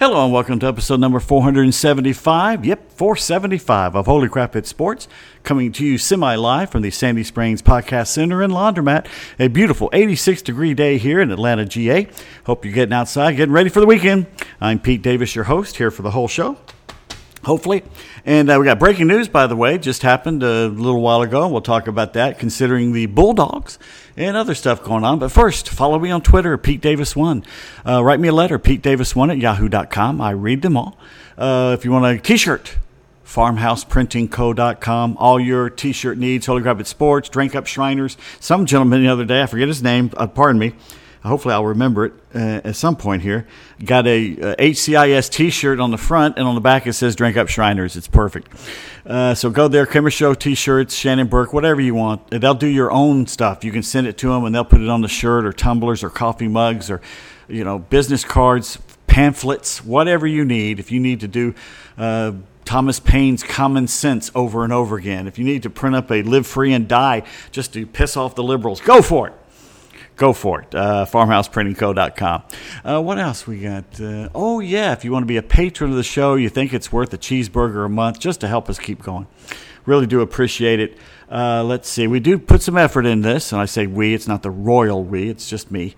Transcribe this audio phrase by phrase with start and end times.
[0.00, 2.64] Hello and welcome to episode number 475.
[2.64, 5.08] Yep, 475 of Holy Crap It's Sports,
[5.42, 9.06] coming to you semi live from the Sandy Springs Podcast Center and Laundromat.
[9.38, 12.08] A beautiful 86 degree day here in Atlanta, GA.
[12.46, 14.24] Hope you're getting outside, getting ready for the weekend.
[14.58, 16.56] I'm Pete Davis, your host, here for the whole show
[17.44, 17.82] hopefully.
[18.24, 21.48] And uh, we got breaking news, by the way, just happened a little while ago.
[21.48, 23.78] We'll talk about that, considering the Bulldogs
[24.16, 25.18] and other stuff going on.
[25.18, 27.44] But first, follow me on Twitter, Pete Davis1.
[27.86, 30.20] Uh, write me a letter, petedavis1 at yahoo.com.
[30.20, 30.98] I read them all.
[31.38, 32.76] Uh, if you want a t shirt,
[33.24, 35.16] farmhouseprintingco.com.
[35.18, 38.16] All your t shirt needs, Holy Crap Sports, Drink Up Shriners.
[38.40, 40.74] Some gentleman the other day, I forget his name, uh, pardon me
[41.22, 43.46] hopefully I'll remember it uh, at some point here.
[43.84, 47.36] Got a, a, HCIS T-shirt on the front, and on the back it says "Drink
[47.36, 48.48] Up Shriners." It's perfect.
[49.04, 52.30] Uh, so go there, Kimmer Show T-shirts, Shannon Burke, whatever you want.
[52.30, 53.64] They'll do your own stuff.
[53.64, 56.02] You can send it to them, and they'll put it on the shirt, or tumblers,
[56.02, 57.00] or coffee mugs, or
[57.48, 60.78] you know, business cards, pamphlets, whatever you need.
[60.78, 61.54] If you need to do.
[61.98, 62.32] Uh,
[62.64, 65.26] Thomas Paine's Common Sense over and over again.
[65.26, 68.36] If you need to print up a Live Free and Die just to piss off
[68.36, 69.34] the liberals, go for it
[70.20, 70.74] go for it.
[70.74, 72.42] Uh, farmhouseprintingco.com.
[72.84, 73.98] Uh, what else we got?
[73.98, 76.74] Uh, oh, yeah, if you want to be a patron of the show, you think
[76.74, 79.26] it's worth a cheeseburger a month just to help us keep going.
[79.86, 80.98] Really do appreciate it.
[81.30, 82.08] Uh, let's see.
[82.08, 84.14] We do put some effort in this, and I say we.
[84.14, 85.28] It's not the royal we.
[85.28, 85.94] It's just me.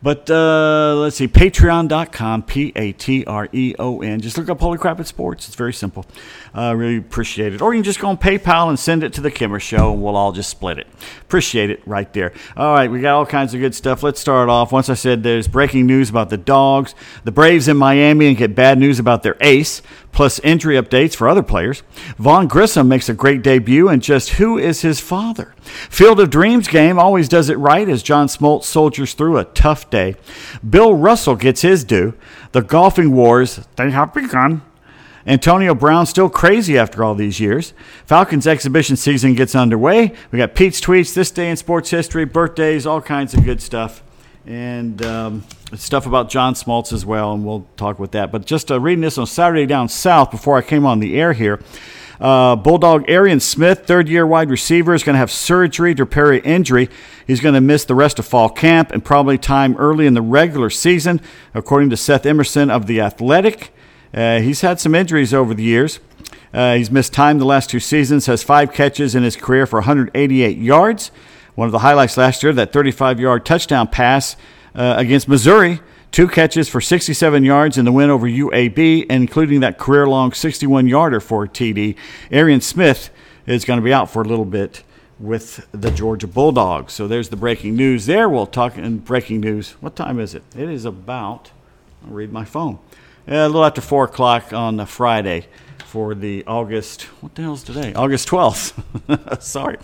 [0.00, 1.26] But uh, let's see.
[1.26, 2.44] Patreon.com.
[2.44, 4.20] P A T R E O N.
[4.20, 5.48] Just look up Holy Crap at Sports.
[5.48, 6.06] It's very simple.
[6.54, 7.60] Uh, really appreciate it.
[7.60, 10.02] Or you can just go on PayPal and send it to the Kimmer Show, and
[10.02, 10.86] we'll all just split it.
[11.22, 12.32] Appreciate it right there.
[12.56, 14.04] All right, we got all kinds of good stuff.
[14.04, 14.70] Let's start off.
[14.70, 18.54] Once I said there's breaking news about the dogs, the Braves in Miami, and get
[18.54, 21.82] bad news about their ace, plus injury updates for other players.
[22.16, 25.54] Vaughn Grissom makes a great debut, and just who is his father?
[25.90, 29.90] Field of Dreams game always does it right as John Smoltz soldiers through a tough
[29.90, 30.14] day.
[30.68, 32.14] Bill Russell gets his due.
[32.52, 34.62] The golfing wars, they have begun.
[35.26, 37.74] Antonio Brown still crazy after all these years.
[38.04, 40.12] Falcons exhibition season gets underway.
[40.30, 44.04] We got Pete's tweets, this day in sports history, birthdays, all kinds of good stuff,
[44.46, 48.30] and um, stuff about John Smoltz as well, and we'll talk with that.
[48.30, 51.32] But just uh, reading this on Saturday down south before I came on the air
[51.32, 51.60] here.
[52.20, 56.32] Uh, Bulldog Arian Smith, third year wide receiver, is going to have surgery to repair
[56.32, 56.88] an injury.
[57.26, 60.22] He's going to miss the rest of fall camp and probably time early in the
[60.22, 61.20] regular season,
[61.54, 63.72] according to Seth Emerson of The Athletic.
[64.14, 66.00] Uh, he's had some injuries over the years.
[66.54, 69.80] Uh, he's missed time the last two seasons, has five catches in his career for
[69.80, 71.10] 188 yards.
[71.54, 74.36] One of the highlights last year, that 35 yard touchdown pass
[74.74, 75.80] uh, against Missouri.
[76.16, 80.88] Two catches for 67 yards in the win over UAB, including that career long 61
[80.88, 81.94] yarder for TD.
[82.30, 83.10] Arian Smith
[83.44, 84.82] is going to be out for a little bit
[85.20, 86.94] with the Georgia Bulldogs.
[86.94, 88.30] So there's the breaking news there.
[88.30, 89.72] We'll talk in breaking news.
[89.82, 90.42] What time is it?
[90.56, 91.50] It is about,
[92.06, 92.78] I'll read my phone
[93.28, 95.48] uh, a little after 4 o'clock on Friday
[95.84, 97.92] for the August, what the hell is today?
[97.92, 99.42] August 12th.
[99.42, 99.76] Sorry.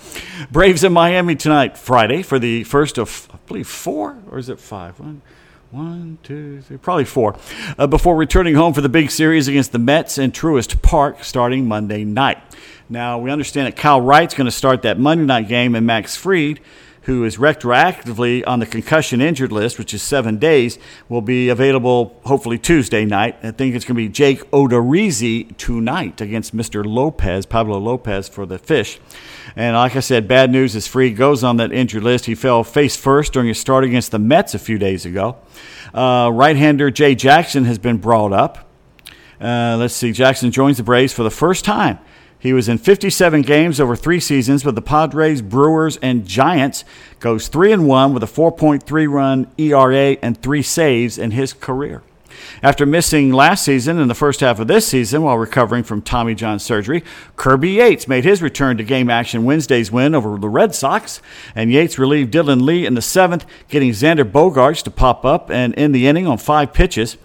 [0.51, 4.59] Braves in Miami tonight, Friday, for the first of, I believe, four, or is it
[4.59, 4.99] five?
[4.99, 5.21] One,
[5.73, 7.35] one two, three, probably four,
[7.79, 11.67] uh, before returning home for the big series against the Mets in Truist Park starting
[11.67, 12.37] Monday night.
[12.91, 16.15] Now, we understand that Kyle Wright's going to start that Monday night game, and Max
[16.15, 16.61] Fried
[17.03, 22.21] who is retroactively on the concussion injured list, which is seven days, will be available
[22.25, 23.37] hopefully Tuesday night.
[23.43, 26.85] I think it's going to be Jake Odorizzi tonight against Mr.
[26.85, 29.01] Lopez, Pablo Lopez for the Fish.
[29.57, 32.27] And like I said, bad news is Fried goes on that injured list.
[32.27, 35.37] He fell face first during his start against the Mets a few days ago.
[35.93, 38.69] Uh, right hander Jay Jackson has been brought up.
[39.41, 41.99] Uh, let's see, Jackson joins the Braves for the first time
[42.43, 46.85] he was in 57 games over three seasons with the Padres, Brewers, and Giants.
[47.21, 52.03] Goes 3 and 1 with a 4.3 run ERA and three saves in his career.
[52.63, 56.35] After missing last season and the first half of this season while recovering from Tommy
[56.35, 57.03] John surgery,
[57.37, 61.21] Kirby Yates made his return to game action Wednesday's win over the Red Sox,
[61.55, 65.77] and Yates relieved Dylan Lee in the seventh, getting Xander Bogaerts to pop up and
[65.79, 67.17] end the inning on five pitches.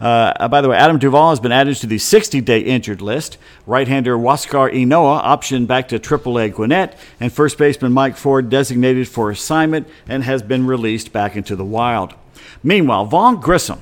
[0.00, 3.38] Uh, by the way, Adam Duvall has been added to the 60 day injured list.
[3.66, 9.08] Right hander Huascar Ynoa optioned back to AAA Gwinnett, and first baseman Mike Ford designated
[9.08, 12.14] for assignment and has been released back into the wild.
[12.62, 13.80] Meanwhile, Vaughn Grissom,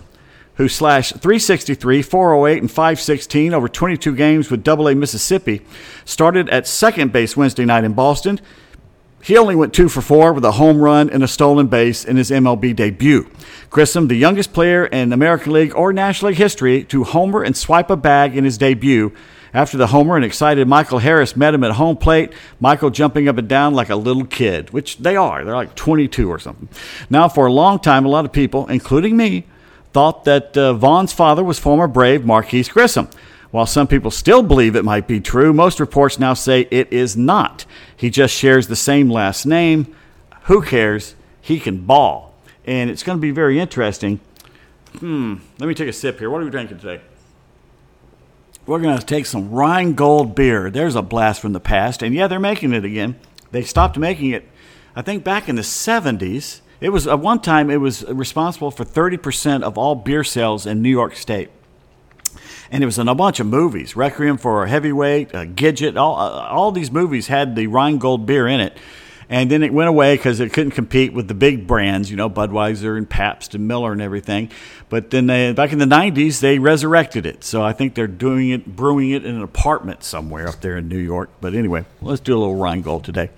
[0.56, 5.62] who slashed 363, 408, and 516 over 22 games with AA Mississippi,
[6.04, 8.40] started at second base Wednesday night in Boston
[9.24, 12.16] he only went two for four with a home run and a stolen base in
[12.16, 13.26] his MLB debut.
[13.70, 17.88] Grissom, the youngest player in American League or National League history to homer and swipe
[17.88, 19.14] a bag in his debut.
[19.54, 22.34] After the homer, an excited Michael Harris met him at home plate.
[22.60, 25.42] Michael jumping up and down like a little kid, which they are.
[25.42, 26.68] They're like 22 or something.
[27.08, 29.46] Now, for a long time, a lot of people, including me,
[29.94, 33.08] thought that uh, Vaughn's father was former Brave Marquis Grissom.
[33.52, 37.17] While some people still believe it might be true, most reports now say it is
[37.17, 37.64] not.
[37.96, 39.94] He just shares the same last name.
[40.43, 41.14] Who cares?
[41.41, 42.35] He can ball.
[42.67, 44.19] And it's going to be very interesting.
[44.99, 46.29] Hmm, let me take a sip here.
[46.29, 47.00] What are we drinking today?
[48.67, 50.70] We're going to take some Rheingold beer.
[50.70, 52.02] There's a blast from the past.
[52.02, 53.14] And yeah, they're making it again.
[53.52, 54.49] They stopped making it,
[54.97, 56.62] I think, back in the 70s.
[56.84, 60.82] It was at one time it was responsible for 30% of all beer sales in
[60.82, 61.48] New York State.
[62.70, 63.96] And it was in a bunch of movies.
[63.96, 68.46] Requiem for a Heavyweight, uh, Gidget, all, uh, all these movies had the Rheingold beer
[68.46, 68.76] in it.
[69.31, 72.28] And then it went away because it couldn't compete with the big brands, you know,
[72.28, 74.50] Budweiser and Pabst and Miller and everything.
[74.90, 77.44] But then they, back in the 90s, they resurrected it.
[77.44, 80.88] So I think they're doing it, brewing it in an apartment somewhere up there in
[80.88, 81.30] New York.
[81.40, 83.30] But anyway, let's do a little Rheingold today.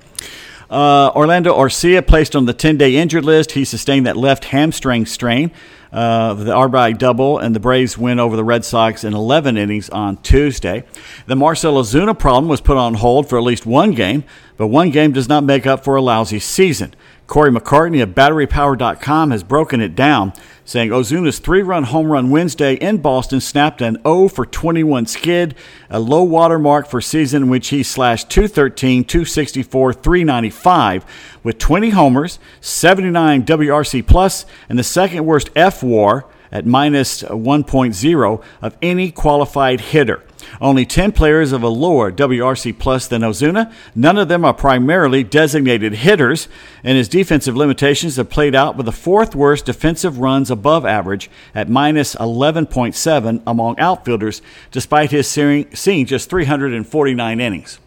[0.70, 3.52] Uh, Orlando Arcia placed on the 10 day injured list.
[3.52, 5.52] He sustained that left hamstring strain.
[5.92, 9.88] Uh, the RBI double, and the Braves win over the Red Sox in 11 innings
[9.88, 10.84] on Tuesday.
[11.26, 14.24] The Marcell Ozuna problem was put on hold for at least one game,
[14.56, 16.94] but one game does not make up for a lousy season.
[17.26, 20.32] Corey McCartney of BatteryPower.com has broken it down,
[20.64, 25.56] saying Ozuna's three run home run Wednesday in Boston snapped an 0 for 21 skid,
[25.90, 31.04] a low water mark for season in which he slashed 213, 264, 395
[31.42, 38.44] with 20 homers, 79 WRC plus, and the second worst F war at minus 1.0
[38.62, 40.22] of any qualified hitter.
[40.60, 43.72] Only 10 players of a lower WRC plus than Ozuna.
[43.94, 46.48] None of them are primarily designated hitters,
[46.82, 51.30] and his defensive limitations have played out with the fourth worst defensive runs above average
[51.54, 57.78] at minus 11.7 among outfielders, despite his seeing just 349 innings.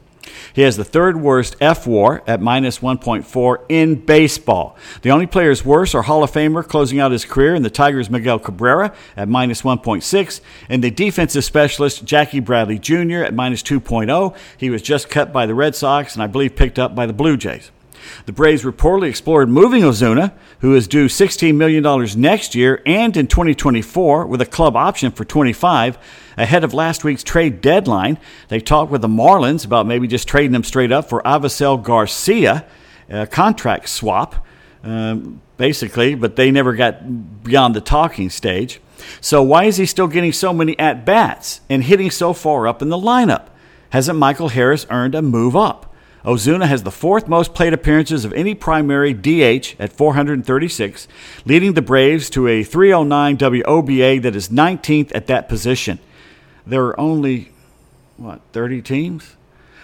[0.54, 4.78] He has the third worst F war at minus 1.4 in baseball.
[5.02, 8.10] The only players worse are Hall of Famer closing out his career in the Tigers'
[8.10, 13.24] Miguel Cabrera at minus 1.6 and the defensive specialist Jackie Bradley Jr.
[13.24, 14.36] at minus 2.0.
[14.58, 17.14] He was just cut by the Red Sox and I believe picked up by the
[17.14, 17.72] Blue Jays.
[18.26, 23.28] The Braves reportedly explored moving Ozuna, who is due $16 million next year and in
[23.28, 25.98] 2024 with a club option for 25
[26.38, 28.18] ahead of last week's trade deadline.
[28.48, 32.66] They talked with the Marlins about maybe just trading him straight up for Avisail Garcia,
[33.10, 34.46] a contract swap,
[34.84, 38.80] um, basically, but they never got beyond the talking stage.
[39.22, 42.82] So why is he still getting so many at bats and hitting so far up
[42.82, 43.48] in the lineup?
[43.90, 45.89] Hasn't Michael Harris earned a move up?
[46.24, 51.08] Ozuna has the fourth most plate appearances of any primary DH at 436,
[51.46, 56.00] leading the Braves to a 309 WOBA that is 19th at that position.
[56.68, 57.52] There are only,
[58.18, 59.36] what, 30 teams?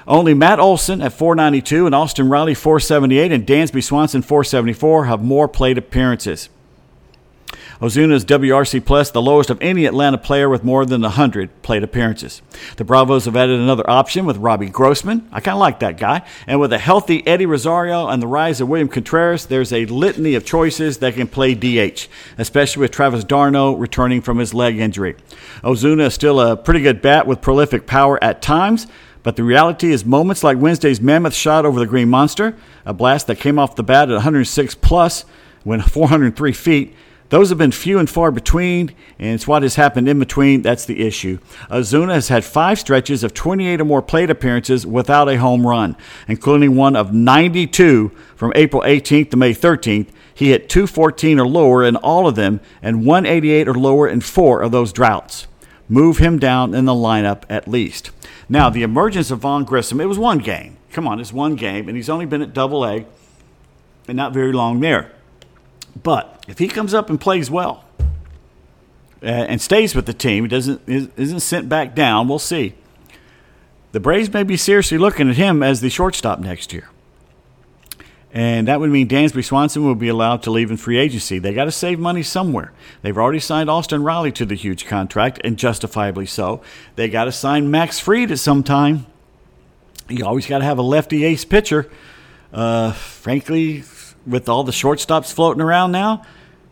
[0.08, 5.48] Only Matt Olson at 492 and Austin Riley 478 and Dansby Swanson 474 have more
[5.48, 6.50] plate appearances.
[7.81, 12.42] Ozuna's WRC Plus, the lowest of any Atlanta player with more than 100 plate appearances.
[12.77, 15.27] The Bravos have added another option with Robbie Grossman.
[15.31, 16.25] I kind of like that guy.
[16.48, 20.36] And with a healthy Eddie Rosario and the rise of William Contreras, there's a litany
[20.36, 22.07] of choices that can play DH,
[22.38, 25.16] especially with Travis d'Arnaud returning from his leg injury.
[25.63, 28.88] Ozuna is still a pretty good bat with prolific power at times.
[29.24, 32.56] But the reality is, moments like Wednesday's mammoth shot over the Green Monster,
[32.86, 35.25] a blast that came off the bat at 106 plus,
[35.63, 36.95] went 403 feet,
[37.30, 40.86] those have been few and far between, and it's what has happened in between that's
[40.86, 41.39] the issue.
[41.72, 45.97] Ozuna has had five stretches of 28 or more plate appearances without a home run,
[46.28, 50.07] including one of 92 from April 18th to May 13th.
[50.33, 54.61] He hit 214 or lower in all of them and 188 or lower in four
[54.61, 55.47] of those droughts.
[55.88, 58.11] Move him down in the lineup at least.
[58.50, 60.78] Now, the emergence of Vaughn Grissom, it was one game.
[60.92, 63.06] Come on, it's one game, and he's only been at double A
[64.07, 65.11] and not very long there.
[66.02, 67.85] But if he comes up and plays well
[69.21, 72.28] uh, and stays with the team, he doesn't isn't sent back down.
[72.28, 72.75] We'll see.
[73.92, 76.90] The Braves may be seriously looking at him as the shortstop next year.
[78.35, 81.40] And that would mean Dansby Swanson will be allowed to leave in free agency.
[81.40, 82.73] They got to save money somewhere.
[83.02, 86.61] They've already signed Austin Riley to the huge contract, and justifiably so.
[86.97, 89.06] They got to sign Max Fried at some time.
[90.09, 91.90] You always got to have a lefty ace pitcher.
[92.52, 93.80] Uh, frankly,
[94.26, 96.24] with all the shortstops floating around now,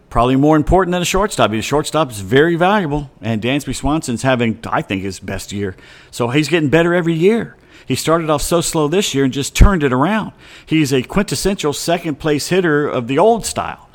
[0.09, 1.51] probably more important than a shortstop.
[1.51, 5.75] A shortstop is very valuable, and Dansby Swanson's having, I think, his best year.
[6.11, 7.55] So he's getting better every year.
[7.85, 10.31] He started off so slow this year and just turned it around.
[10.65, 13.89] He's a quintessential second place hitter of the old style.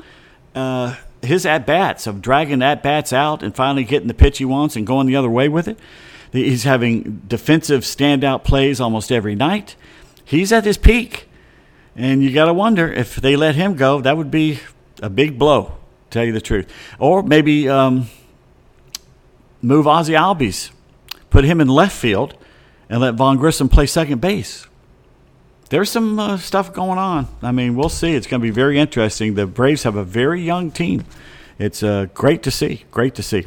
[0.53, 4.45] Uh, his at bats of dragging at bats out and finally getting the pitch he
[4.45, 5.79] wants and going the other way with it.
[6.31, 9.75] He's having defensive standout plays almost every night.
[10.23, 11.28] He's at his peak.
[11.95, 14.59] And you got to wonder if they let him go, that would be
[15.01, 15.73] a big blow,
[16.09, 16.71] tell you the truth.
[16.97, 18.07] Or maybe um,
[19.61, 20.71] move Ozzy Albies,
[21.29, 22.35] put him in left field,
[22.89, 24.65] and let Vaughn Grissom play second base.
[25.69, 27.27] There's some uh, stuff going on.
[27.43, 28.13] I mean, we'll see.
[28.13, 29.35] It's going to be very interesting.
[29.35, 31.05] The Braves have a very young team.
[31.59, 32.85] It's uh, great to see.
[32.89, 33.45] Great to see.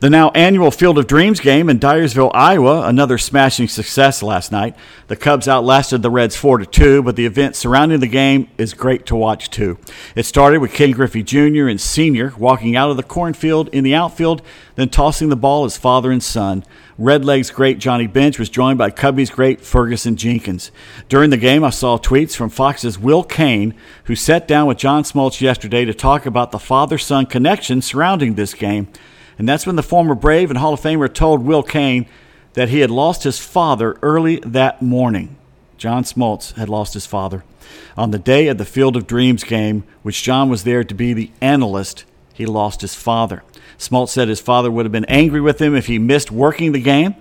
[0.00, 4.76] The now annual Field of Dreams game in Dyersville, Iowa, another smashing success last night.
[5.08, 8.74] The Cubs outlasted the Reds 4 to 2, but the event surrounding the game is
[8.74, 9.78] great to watch too.
[10.14, 11.66] It started with Ken Griffey Jr.
[11.66, 12.34] and Sr.
[12.38, 14.42] walking out of the cornfield in the outfield,
[14.74, 16.62] then tossing the ball as father and son.
[16.98, 20.70] Redlegs great Johnny Bench was joined by Cubbies great Ferguson Jenkins.
[21.10, 23.74] During the game, I saw tweets from Fox's Will Cain,
[24.04, 28.34] who sat down with John Smoltz yesterday to talk about the father son connection surrounding
[28.34, 28.88] this game.
[29.38, 32.06] And that's when the former Brave and Hall of Famer told Will Cain
[32.54, 35.36] that he had lost his father early that morning.
[35.76, 37.44] John Smoltz had lost his father.
[37.98, 41.12] On the day of the Field of Dreams game, which John was there to be
[41.12, 43.42] the analyst, he lost his father.
[43.78, 46.80] Smoltz said his father would have been angry with him if he missed working the
[46.80, 47.14] game,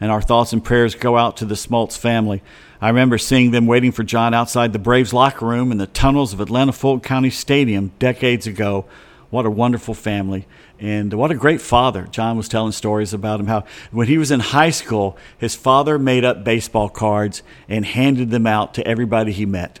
[0.00, 2.42] and our thoughts and prayers go out to the Smoltz family.
[2.80, 6.32] I remember seeing them waiting for John outside the Braves locker room in the tunnels
[6.32, 8.86] of Atlanta Fulton County Stadium decades ago.
[9.30, 10.46] What a wonderful family.
[10.78, 12.08] And what a great father.
[12.10, 15.96] John was telling stories about him how when he was in high school, his father
[15.98, 19.78] made up baseball cards and handed them out to everybody he met.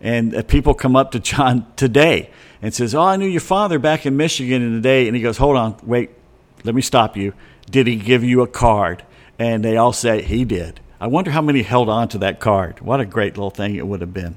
[0.00, 2.30] And uh, people come up to John today
[2.62, 5.22] and says, "Oh, I knew your father back in Michigan in the day." And he
[5.22, 6.10] goes, "Hold on, wait,
[6.64, 7.34] let me stop you.
[7.70, 9.02] Did he give you a card?"
[9.38, 10.80] And they all say he did.
[11.00, 12.80] I wonder how many held on to that card.
[12.80, 14.36] What a great little thing it would have been.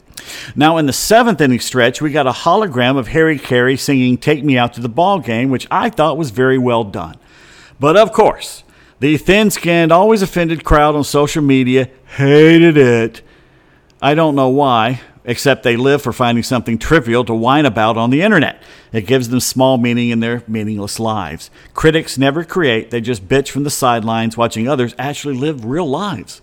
[0.56, 4.44] Now, in the seventh inning stretch, we got a hologram of Harry Caray singing Take
[4.44, 7.18] Me Out to the Ball Game, which I thought was very well done.
[7.80, 8.64] But of course,
[9.00, 13.22] the thin skinned, always offended crowd on social media hated it.
[14.02, 18.10] I don't know why except they live for finding something trivial to whine about on
[18.10, 18.62] the internet.
[18.94, 21.50] It gives them small meaning in their meaningless lives.
[21.74, 26.42] Critics never create, they just bitch from the sidelines, watching others actually live real lives.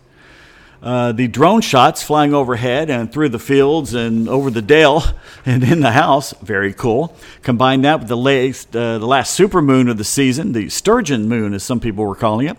[0.82, 5.04] Uh, the drone shots flying overhead and through the fields and over the dale
[5.46, 7.16] and in the house, very cool.
[7.42, 11.54] Combine that with the uh, the last super moon of the season, the sturgeon moon,
[11.54, 12.56] as some people were calling it.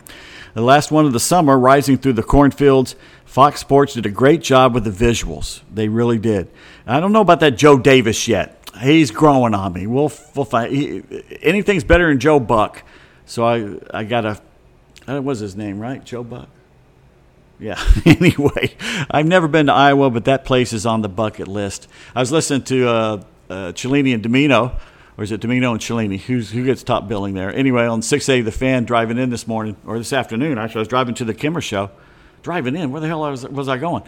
[0.53, 2.95] The last one of the summer, rising through the cornfields,
[3.25, 5.61] Fox Sports did a great job with the visuals.
[5.73, 6.49] They really did.
[6.85, 8.59] I don't know about that Joe Davis yet.
[8.79, 9.87] He's growing on me.
[9.87, 11.03] We'll, we'll find he,
[11.41, 12.83] anything's better than Joe Buck.
[13.25, 14.41] So I I got a
[15.05, 16.03] that was his name, right?
[16.03, 16.49] Joe Buck.
[17.59, 17.81] Yeah.
[18.05, 18.75] anyway,
[19.09, 21.87] I've never been to Iowa, but that place is on the bucket list.
[22.15, 24.77] I was listening to uh, uh, Cellini and Domino,
[25.17, 26.17] or is it Domino and Cellini?
[26.17, 27.53] Who's who gets top billing there?
[27.53, 30.57] Anyway, on 6A, the fan driving in this morning or this afternoon.
[30.57, 31.91] Actually, I was driving to the Kimmer show
[32.43, 32.91] driving in.
[32.91, 34.03] Where the hell was, was I going?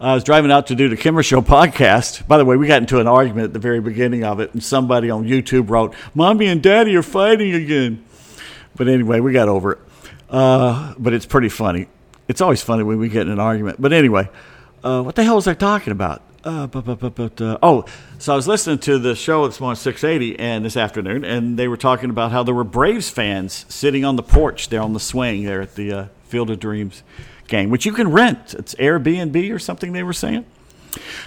[0.00, 2.26] I was driving out to do the Kimmer Show podcast.
[2.26, 4.62] By the way, we got into an argument at the very beginning of it, and
[4.62, 8.02] somebody on YouTube wrote, Mommy and Daddy are fighting again.
[8.76, 9.78] But anyway, we got over it.
[10.30, 11.88] Uh, but it's pretty funny.
[12.28, 13.82] It's always funny when we get in an argument.
[13.82, 14.30] But anyway,
[14.82, 16.22] uh, what the hell was I talking about?
[16.42, 17.84] Uh, but, but, but, uh, oh,
[18.18, 21.68] so I was listening to the show this morning, 680, and this afternoon, and they
[21.68, 25.00] were talking about how there were Braves fans sitting on the porch there on the
[25.00, 27.02] swing there at the uh, Field of Dreams
[27.46, 28.54] game, which you can rent.
[28.54, 30.46] It's Airbnb or something they were saying.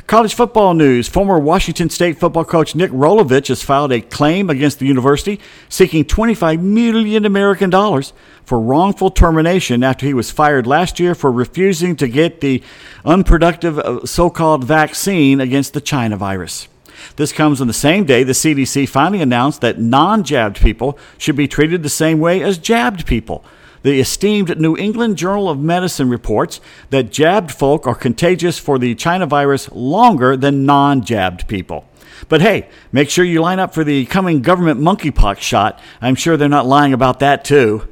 [0.08, 1.08] College football news.
[1.08, 5.40] Former Washington State football coach Nick Rolovich has filed a claim against the university
[5.70, 8.14] seeking 25 million American dollars
[8.46, 12.62] for wrongful termination after he was fired last year for refusing to get the
[13.06, 16.68] unproductive uh, so-called vaccine against the China virus.
[17.16, 21.48] This comes on the same day the CDC finally announced that non-jabbed people should be
[21.48, 23.44] treated the same way as jabbed people.
[23.84, 28.96] The esteemed New England Journal of Medicine reports that jabbed folk are contagious for the
[28.96, 31.86] China virus longer than non jabbed people.
[32.30, 35.82] But hey, make sure you line up for the coming government monkeypox shot.
[36.02, 37.86] I'm sure they're not lying about that, too.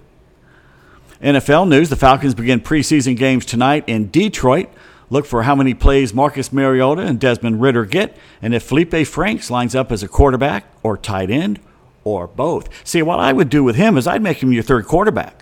[1.22, 4.70] NFL news the Falcons begin preseason games tonight in Detroit.
[5.10, 9.52] Look for how many plays Marcus Mariota and Desmond Ridder get, and if Felipe Franks
[9.52, 11.60] lines up as a quarterback or tight end
[12.06, 12.70] or both.
[12.88, 15.41] See, what I would do with him is I'd make him your third quarterback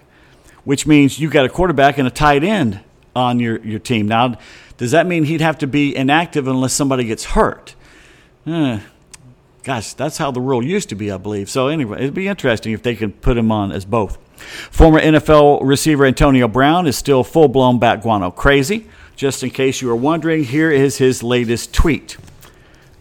[0.63, 2.79] which means you got a quarterback and a tight end
[3.15, 4.07] on your, your team.
[4.07, 4.37] Now,
[4.77, 7.75] does that mean he'd have to be inactive unless somebody gets hurt?
[8.45, 8.79] Eh,
[9.63, 11.49] gosh, that's how the rule used to be, I believe.
[11.49, 14.17] So, anyway, it'd be interesting if they could put him on as both.
[14.71, 18.87] Former NFL receiver Antonio Brown is still full blown bat guano crazy.
[19.15, 22.17] Just in case you are wondering, here is his latest tweet.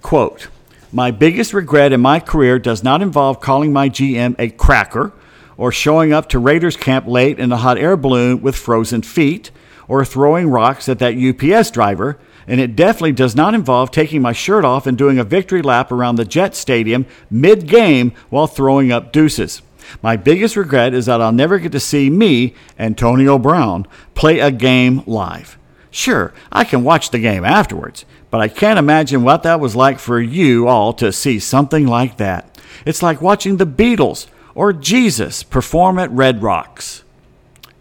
[0.02, 0.48] Quote,
[0.92, 5.12] my biggest regret in my career does not involve calling my GM a cracker
[5.58, 9.50] or showing up to Raiders camp late in a hot air balloon with frozen feet,
[9.88, 14.32] or throwing rocks at that UPS driver, and it definitely does not involve taking my
[14.32, 18.90] shirt off and doing a victory lap around the Jet Stadium mid game while throwing
[18.90, 19.60] up deuces.
[20.02, 24.50] My biggest regret is that I'll never get to see me, Antonio Brown, play a
[24.50, 25.58] game live.
[25.90, 29.98] Sure, I can watch the game afterwards, but I can't imagine what that was like
[29.98, 32.58] for you all to see something like that.
[32.84, 34.26] It's like watching the Beatles
[34.58, 37.04] or Jesus perform at Red Rocks.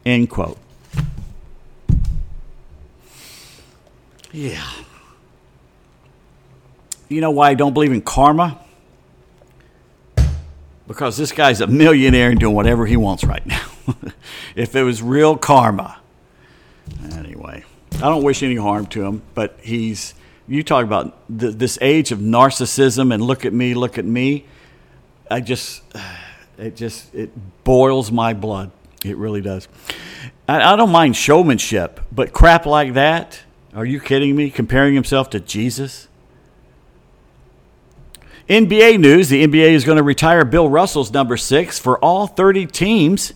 [0.05, 0.59] End quote.
[4.31, 4.63] Yeah.
[7.09, 8.59] You know why I don't believe in karma?
[10.87, 13.65] Because this guy's a millionaire and doing whatever he wants right now.
[14.55, 15.97] if it was real karma.
[17.13, 17.65] Anyway,
[17.95, 20.13] I don't wish any harm to him, but he's,
[20.47, 24.45] you talk about th- this age of narcissism and look at me, look at me.
[25.31, 25.81] I just,
[26.57, 27.31] it just, it
[27.63, 28.71] boils my blood.
[29.05, 29.67] It really does.
[30.47, 33.41] I, I don't mind showmanship, but crap like that,
[33.73, 34.49] are you kidding me?
[34.49, 36.07] Comparing himself to Jesus?
[38.49, 42.65] NBA news the NBA is going to retire Bill Russell's number six for all 30
[42.67, 43.33] teams.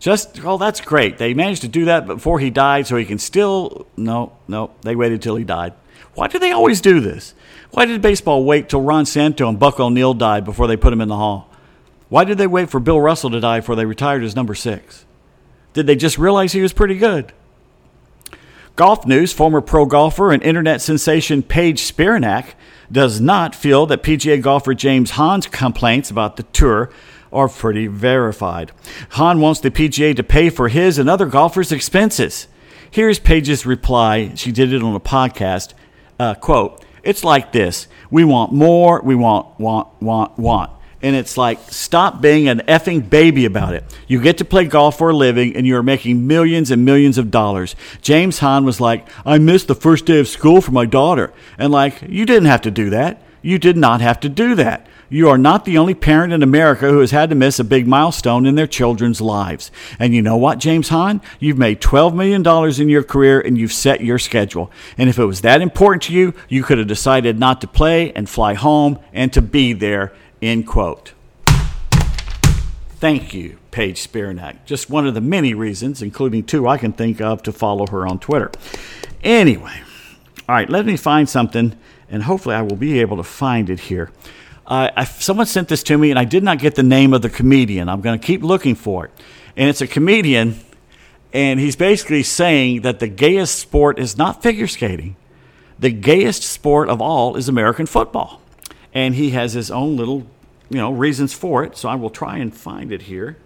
[0.00, 1.18] Just, oh, that's great.
[1.18, 3.86] They managed to do that before he died, so he can still.
[3.96, 5.74] No, no, they waited till he died.
[6.14, 7.34] Why do they always do this?
[7.70, 11.00] Why did baseball wait till Ron Santo and Buck O'Neil died before they put him
[11.00, 11.47] in the hall?
[12.08, 15.04] Why did they wait for Bill Russell to die before they retired his number six?
[15.74, 17.32] Did they just realize he was pretty good?
[18.76, 22.54] Golf news former pro golfer and internet sensation Paige Spiranac
[22.90, 26.90] does not feel that PGA golfer James Hahn's complaints about the tour
[27.30, 28.72] are pretty verified.
[29.10, 32.46] Hahn wants the PGA to pay for his and other golfers' expenses.
[32.90, 34.32] Here's Paige's reply.
[34.34, 35.74] She did it on a podcast.
[36.18, 37.86] Uh, quote, it's like this.
[38.10, 39.02] We want more.
[39.02, 43.84] We want, want, want, want and it's like stop being an effing baby about it.
[44.06, 47.30] You get to play golf for a living and you're making millions and millions of
[47.30, 47.76] dollars.
[48.02, 51.32] James Hahn was like, I missed the first day of school for my daughter.
[51.56, 53.22] And like, you didn't have to do that.
[53.42, 54.86] You did not have to do that.
[55.10, 57.86] You are not the only parent in America who has had to miss a big
[57.86, 59.70] milestone in their children's lives.
[59.98, 61.22] And you know what, James Hahn?
[61.40, 62.46] You've made $12 million
[62.78, 64.70] in your career and you've set your schedule.
[64.98, 68.12] And if it was that important to you, you could have decided not to play
[68.12, 71.12] and fly home and to be there End quote.
[73.00, 74.64] Thank you, Paige Spiranac.
[74.64, 78.06] Just one of the many reasons, including two I can think of, to follow her
[78.06, 78.50] on Twitter.
[79.22, 79.82] Anyway,
[80.48, 81.76] all right, let me find something,
[82.10, 84.10] and hopefully I will be able to find it here.
[84.66, 87.22] Uh, I, someone sent this to me, and I did not get the name of
[87.22, 87.88] the comedian.
[87.88, 89.12] I'm going to keep looking for it.
[89.56, 90.58] And it's a comedian,
[91.32, 95.16] and he's basically saying that the gayest sport is not figure skating.
[95.78, 98.42] The gayest sport of all is American football
[98.92, 100.26] and he has his own little,
[100.70, 101.76] you know, reasons for it.
[101.76, 103.36] So I will try and find it here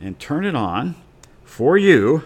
[0.00, 0.96] and turn it on
[1.44, 2.24] for you,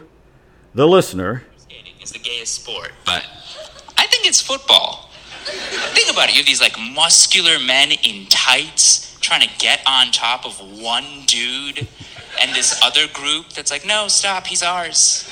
[0.74, 1.44] the listener.
[1.57, 3.24] Skating is the gayest sport, but
[3.98, 5.11] I think it's football.
[5.44, 6.33] Think about it.
[6.33, 11.24] You have these like muscular men in tights trying to get on top of one
[11.27, 11.88] dude,
[12.40, 15.28] and this other group that's like, no, stop, he's ours.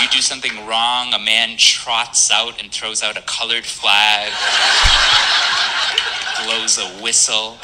[0.00, 4.32] You do something wrong, a man trots out and throws out a colored flag
[6.44, 7.58] blows a whistle.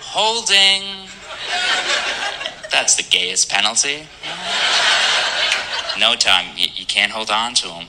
[0.00, 1.08] Holding.
[2.70, 4.06] That's the gayest penalty.
[5.98, 7.88] No, Tom, you, you can't hold on to him.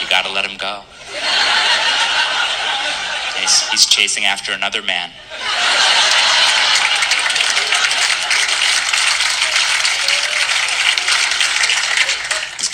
[0.00, 0.82] You gotta let him go.
[3.40, 5.10] He's, he's chasing after another man.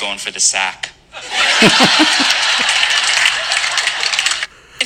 [0.02, 0.90] Going for the sack.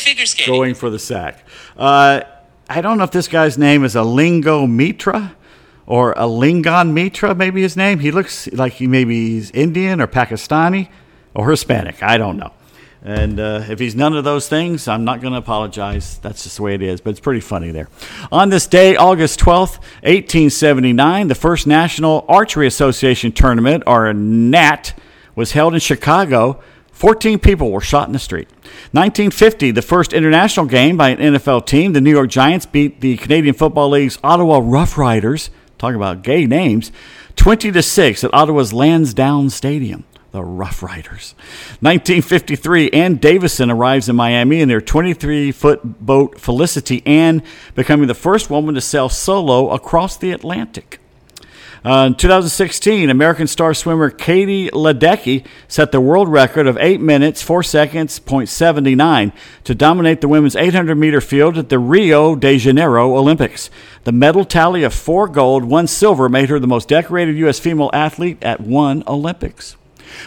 [0.06, 0.54] figure skating.
[0.54, 1.42] Going for the sack.
[1.76, 2.20] Uh,
[2.68, 5.34] I don't know if this guy's name is Alingo Mitra
[5.86, 8.00] or Alingon Mitra, maybe his name.
[8.00, 10.88] He looks like he maybe he's Indian or Pakistani
[11.34, 12.02] or Hispanic.
[12.02, 12.52] I don't know.
[13.02, 16.18] And uh, if he's none of those things, I'm not going to apologize.
[16.18, 17.00] That's just the way it is.
[17.00, 17.88] But it's pretty funny there.
[18.32, 24.94] On this day, August 12th, 1879, the first National Archery Association tournament, or a NAT,
[25.36, 26.60] was held in Chicago
[26.96, 28.48] 14 people were shot in the street.
[28.92, 33.18] 1950, the first international game by an NFL team, the New York Giants beat the
[33.18, 36.90] Canadian Football League's Ottawa Roughriders, talking about gay names,
[37.36, 40.04] 20 to 6 at Ottawa's Lansdowne Stadium.
[40.30, 41.34] The Rough Riders.
[41.80, 47.42] 1953, Ann Davison arrives in Miami in their 23 foot boat Felicity Ann,
[47.74, 50.98] becoming the first woman to sail solo across the Atlantic.
[51.86, 57.42] Uh, in 2016, American star swimmer Katie Ledecky set the world record of 8 minutes,
[57.42, 63.16] 4 seconds, 0.79 to dominate the women's 800 meter field at the Rio de Janeiro
[63.16, 63.70] Olympics.
[64.02, 67.60] The medal tally of four gold, one silver made her the most decorated U.S.
[67.60, 69.76] female athlete at one Olympics.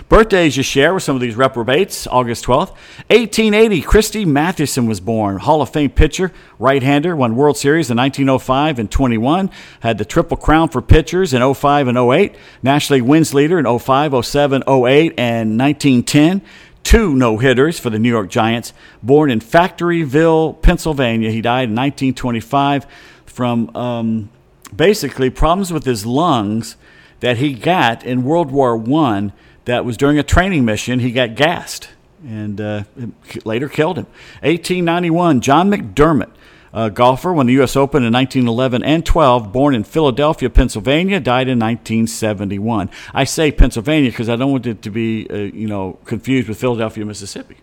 [0.07, 2.07] Birthdays you share with some of these reprobates.
[2.07, 2.71] August 12th,
[3.09, 5.37] 1880, Christy Mathewson was born.
[5.37, 9.49] Hall of Fame pitcher, right-hander, won World Series in 1905 and 21.
[9.81, 12.35] Had the Triple Crown for pitchers in 05 and 08.
[12.63, 16.41] National League wins leader in 05, 07, 08, and 1910
[16.81, 18.73] two no hitters for the New York Giants.
[19.03, 22.85] Born in Factoryville, Pennsylvania, he died in 1925
[23.25, 24.29] from um,
[24.75, 26.77] basically problems with his lungs
[27.19, 29.33] that he got in World War One
[29.69, 30.99] that was during a training mission.
[30.99, 31.89] He got gassed
[32.25, 32.83] and uh,
[33.45, 34.05] later killed him.
[34.41, 36.31] 1891, John McDermott,
[36.73, 37.75] a golfer, won the U.S.
[37.75, 39.53] Open in 1911 and 12.
[39.53, 42.89] Born in Philadelphia, Pennsylvania, died in 1971.
[43.13, 46.59] I say Pennsylvania because I don't want it to be, uh, you know, confused with
[46.59, 47.57] Philadelphia, Mississippi.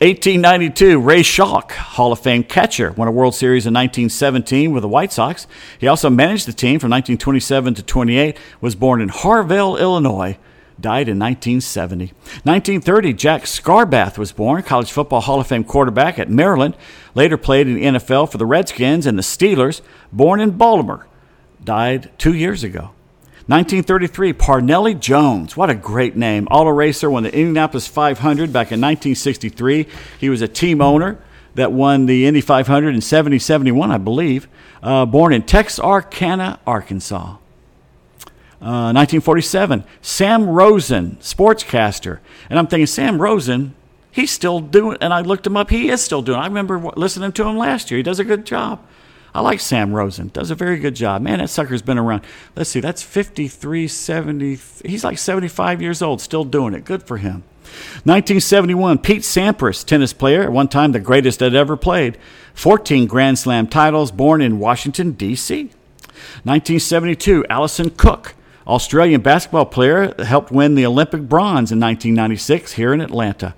[0.00, 4.88] 1892, Ray Schalk, Hall of Fame catcher, won a World Series in 1917 with the
[4.88, 5.46] White Sox.
[5.78, 8.38] He also managed the team from 1927 to 28.
[8.60, 10.38] Was born in Harvel, Illinois
[10.80, 12.06] died in 1970.
[12.44, 16.76] 1930, Jack Scarbath was born, College Football Hall of Fame quarterback at Maryland.
[17.14, 19.80] Later played in the NFL for the Redskins and the Steelers.
[20.12, 21.06] Born in Baltimore,
[21.62, 22.90] died two years ago.
[23.46, 25.54] 1933, Parnelli Jones.
[25.54, 26.46] What a great name.
[26.50, 29.86] Auto racer won the Indianapolis 500 back in 1963.
[30.18, 31.18] He was a team owner
[31.54, 34.48] that won the Indy 500 in 70 71, I believe.
[34.82, 37.36] Uh, born in Texarkana, Arkansas.
[38.64, 42.20] 1947, uh, Sam Rosen, sportscaster.
[42.48, 43.74] And I'm thinking, Sam Rosen,
[44.10, 46.38] he's still doing, and I looked him up, he is still doing.
[46.38, 47.98] I remember listening to him last year.
[47.98, 48.80] He does a good job.
[49.34, 50.28] I like Sam Rosen.
[50.28, 51.20] Does a very good job.
[51.20, 52.22] Man, that sucker's been around.
[52.54, 54.58] Let's see, that's 53, 70.
[54.84, 56.84] He's like 75 years old, still doing it.
[56.84, 57.42] Good for him.
[58.04, 62.16] 1971, Pete Sampras, tennis player, at one time the greatest that ever played.
[62.54, 65.70] 14 Grand Slam titles, born in Washington, D.C.
[66.44, 68.34] 1972, Allison Cook,
[68.66, 73.54] Australian basketball player helped win the Olympic bronze in 1996 here in Atlanta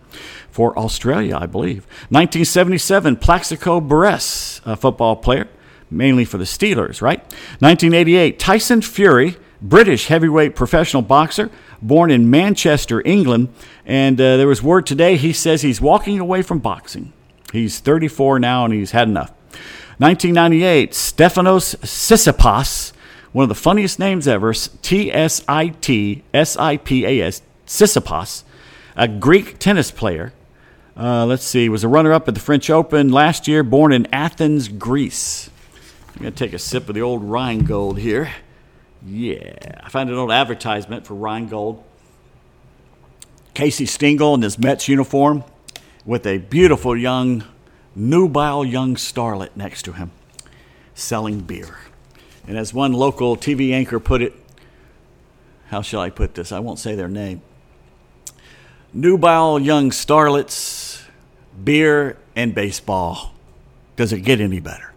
[0.50, 1.84] for Australia, I believe.
[2.08, 5.48] 1977, Plaxico Burress, a football player,
[5.90, 7.20] mainly for the Steelers, right?
[7.60, 13.48] 1988, Tyson Fury, British heavyweight professional boxer, born in Manchester, England.
[13.84, 17.12] And uh, there was word today he says he's walking away from boxing.
[17.52, 19.30] He's 34 now and he's had enough.
[19.98, 22.92] 1998, Stefanos Tsitsipas,
[23.36, 27.42] one of the funniest names ever, T S I T S I P A S,
[27.66, 28.44] Sissipas,
[28.96, 30.32] a Greek tennis player.
[30.96, 34.06] Uh, let's see, was a runner up at the French Open last year, born in
[34.06, 35.50] Athens, Greece.
[36.14, 38.32] I'm going to take a sip of the old Rheingold here.
[39.04, 41.84] Yeah, I found an old advertisement for Rheingold.
[43.52, 45.44] Casey Stengel in his Mets uniform
[46.06, 47.44] with a beautiful young,
[47.94, 50.10] nubile young starlet next to him
[50.94, 51.76] selling beer.
[52.46, 54.34] And as one local TV anchor put it,
[55.68, 56.52] how shall I put this?
[56.52, 57.42] I won't say their name.
[58.92, 61.02] Nubile young starlets,
[61.62, 63.34] beer, and baseball.
[63.96, 64.92] Does it get any better?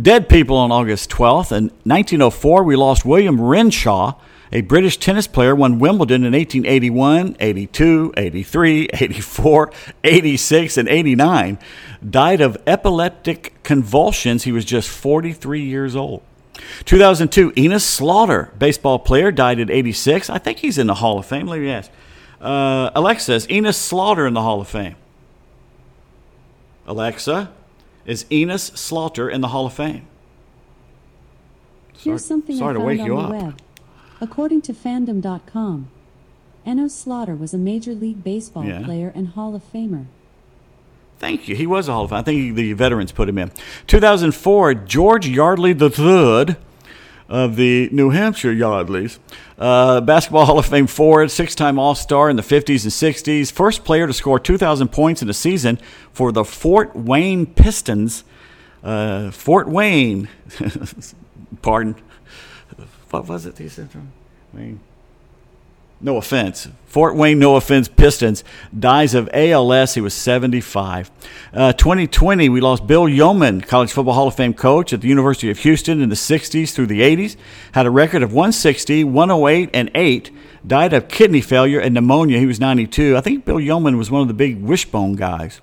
[0.00, 1.52] Dead people on August 12th.
[1.56, 4.14] In 1904, we lost William Renshaw,
[4.52, 9.72] a British tennis player, won Wimbledon in 1881, 82, 83, 84,
[10.04, 11.58] 86, and 89.
[12.08, 14.44] Died of epileptic convulsions.
[14.44, 16.22] He was just 43 years old.
[16.84, 20.30] 2002, Enos Slaughter, baseball player, died at 86.
[20.30, 21.46] I think he's in the Hall of Fame.
[21.46, 21.90] Let me ask.
[22.40, 24.96] Uh, Alexa, is Enos Slaughter in the Hall of Fame?
[26.86, 27.50] Alexa,
[28.04, 30.06] is Enos Slaughter in the Hall of Fame?
[31.98, 33.42] Here's something sorry I found on the up.
[33.42, 33.60] web.
[34.20, 35.88] According to fandom.com,
[36.66, 38.82] Enos Slaughter was a Major League Baseball yeah.
[38.82, 40.06] player and Hall of Famer.
[41.18, 41.56] Thank you.
[41.56, 42.18] He was a Hall of Fame.
[42.18, 43.50] I think the veterans put him in.
[43.86, 46.56] 2004, George Yardley III
[47.28, 49.18] of the New Hampshire Yardleys.
[49.58, 53.50] Uh, Basketball Hall of Fame forward, six time All Star in the 50s and 60s.
[53.50, 55.78] First player to score 2,000 points in a season
[56.12, 58.24] for the Fort Wayne Pistons.
[58.84, 60.28] Uh, Fort Wayne,
[61.62, 61.96] pardon.
[63.10, 63.58] What was it?
[63.58, 63.88] He said?
[64.52, 64.80] Wayne
[66.00, 66.68] no offense.
[66.86, 68.44] Fort Wayne, no offense, Pistons
[68.78, 69.94] dies of ALS.
[69.94, 71.10] He was 75.
[71.52, 75.50] Uh, 2020, we lost Bill Yeoman, College Football Hall of Fame coach at the University
[75.50, 77.36] of Houston in the 60s through the 80s.
[77.72, 80.30] Had a record of 160, 108, and 8.
[80.66, 82.38] Died of kidney failure and pneumonia.
[82.38, 83.16] He was 92.
[83.16, 85.60] I think Bill Yeoman was one of the big wishbone guys.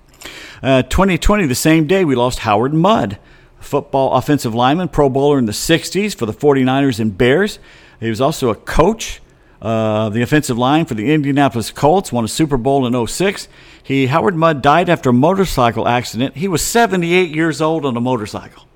[0.62, 3.18] Uh, 2020, the same day, we lost Howard Mudd,
[3.60, 7.58] football offensive lineman, Pro Bowler in the 60s for the 49ers and Bears.
[8.00, 9.20] He was also a coach
[9.64, 13.48] uh, the offensive line for the Indianapolis Colts, won a Super Bowl in 06.
[13.82, 16.36] He, Howard Mudd died after a motorcycle accident.
[16.36, 18.66] He was 78 years old on a motorcycle.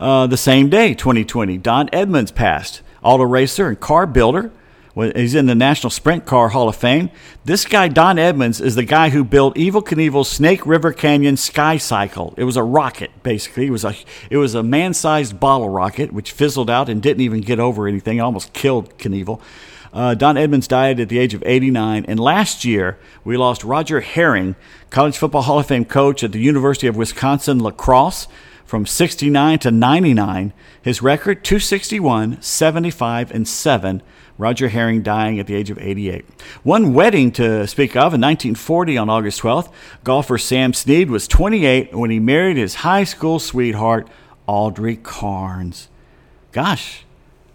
[0.00, 4.50] Uh, the same day, 2020, Don Edmonds passed, auto racer and car builder,
[4.94, 7.10] He's in the National Sprint Car Hall of Fame.
[7.46, 11.78] This guy, Don Edmonds, is the guy who built Evel Knievel's Snake River Canyon Sky
[11.78, 12.34] Cycle.
[12.36, 13.68] It was a rocket, basically.
[13.68, 13.94] It was a
[14.28, 18.18] it was a man-sized bottle rocket which fizzled out and didn't even get over anything.
[18.18, 19.40] It almost killed Knievel.
[19.92, 22.04] Uh, Don Edmonds died at the age of 89.
[22.06, 24.56] And last year, we lost Roger Harring,
[24.90, 28.26] College Football Hall of Fame coach at the University of Wisconsin La Crosse
[28.64, 30.52] from 69 to 99.
[30.80, 34.02] His record 261, 75, and 7.
[34.38, 36.24] Roger Harring dying at the age of 88.
[36.62, 39.70] One wedding to speak of in 1940 on August 12th.
[40.04, 44.08] Golfer Sam Snead was 28 when he married his high school sweetheart,
[44.46, 45.88] Audrey Karnes.
[46.50, 47.04] Gosh,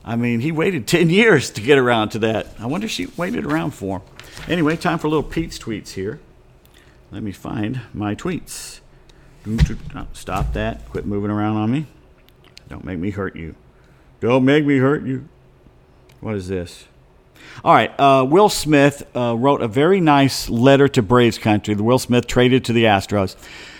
[0.07, 2.47] I mean, he waited 10 years to get around to that.
[2.59, 4.05] I wonder if she waited around for him.
[4.47, 6.19] Anyway, time for little Pete's tweets here.
[7.11, 8.79] Let me find my tweets.
[10.13, 10.87] Stop that.
[10.89, 11.85] Quit moving around on me.
[12.67, 13.55] Don't make me hurt you.
[14.19, 15.27] Don't make me hurt you.
[16.19, 16.85] What is this?
[17.63, 17.97] All right.
[17.99, 21.73] Uh, Will Smith uh, wrote a very nice letter to Braves Country.
[21.75, 23.35] The Will Smith traded to the Astros.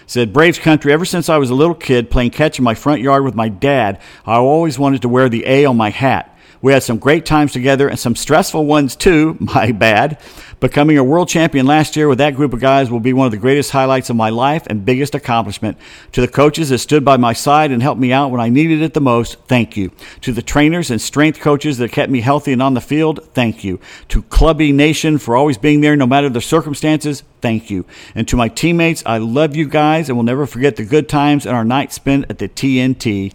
[0.08, 3.02] Said, Braves Country, ever since I was a little kid playing catch in my front
[3.02, 6.34] yard with my dad, I always wanted to wear the A on my hat.
[6.62, 10.20] We had some great times together and some stressful ones too, my bad.
[10.60, 13.32] Becoming a world champion last year with that group of guys will be one of
[13.32, 15.78] the greatest highlights of my life and biggest accomplishment.
[16.13, 18.82] To the coaches that stood by my side and helped me out when I needed
[18.82, 19.91] it the most, thank you.
[20.22, 23.63] To the trainers and strength coaches that kept me healthy and on the field, thank
[23.63, 23.80] you.
[24.10, 27.86] To Clubby Nation for always being there no matter the circumstances, thank you.
[28.15, 31.46] And to my teammates, I love you guys and will never forget the good times
[31.46, 33.32] and our night spent at the TNT.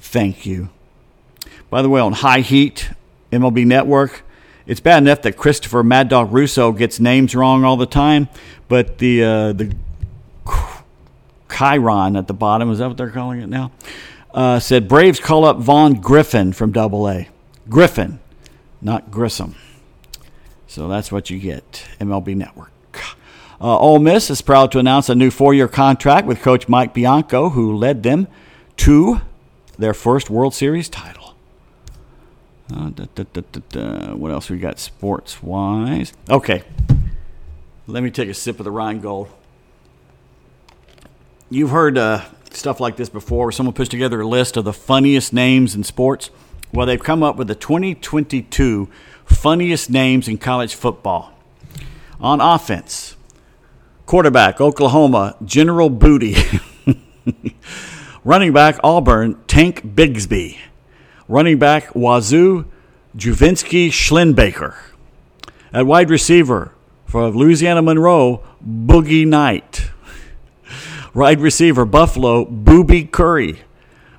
[0.00, 0.70] Thank you.
[1.70, 2.90] By the way, on High Heat,
[3.32, 4.22] MLB Network,
[4.66, 8.28] it's bad enough that Christopher Mad Dog Russo gets names wrong all the time,
[8.68, 9.74] but the uh, the
[11.50, 13.72] Chiron at the bottom is that what they're calling it now?
[14.34, 17.28] Uh, said Braves call up Vaughn Griffin from Double A.
[17.68, 18.18] Griffin,
[18.82, 19.54] not Grissom.
[20.66, 21.86] So that's what you get.
[22.00, 22.70] MLB Network.
[23.58, 27.50] Uh, Ole Miss is proud to announce a new four-year contract with Coach Mike Bianco,
[27.50, 28.28] who led them
[28.78, 29.22] to
[29.78, 31.25] their first World Series title.
[32.72, 36.12] Uh, da, da, da, what else we got sports wise?
[36.28, 36.64] Okay.
[37.86, 39.28] Let me take a sip of the Rheingold.
[41.48, 45.32] You've heard uh, stuff like this before someone puts together a list of the funniest
[45.32, 46.30] names in sports.
[46.72, 48.88] Well, they've come up with the 2022
[49.24, 51.32] funniest names in college football.
[52.20, 53.14] On offense,
[54.06, 56.34] quarterback, Oklahoma, General Booty.
[58.24, 60.58] Running back, Auburn, Tank Bigsby
[61.28, 62.64] running back Wazoo
[63.16, 64.74] Juvinsky Schlenbaker.
[65.72, 66.72] At wide receiver
[67.06, 69.90] for Louisiana Monroe, Boogie Knight.
[71.14, 73.60] Wide receiver Buffalo, Boobie Curry.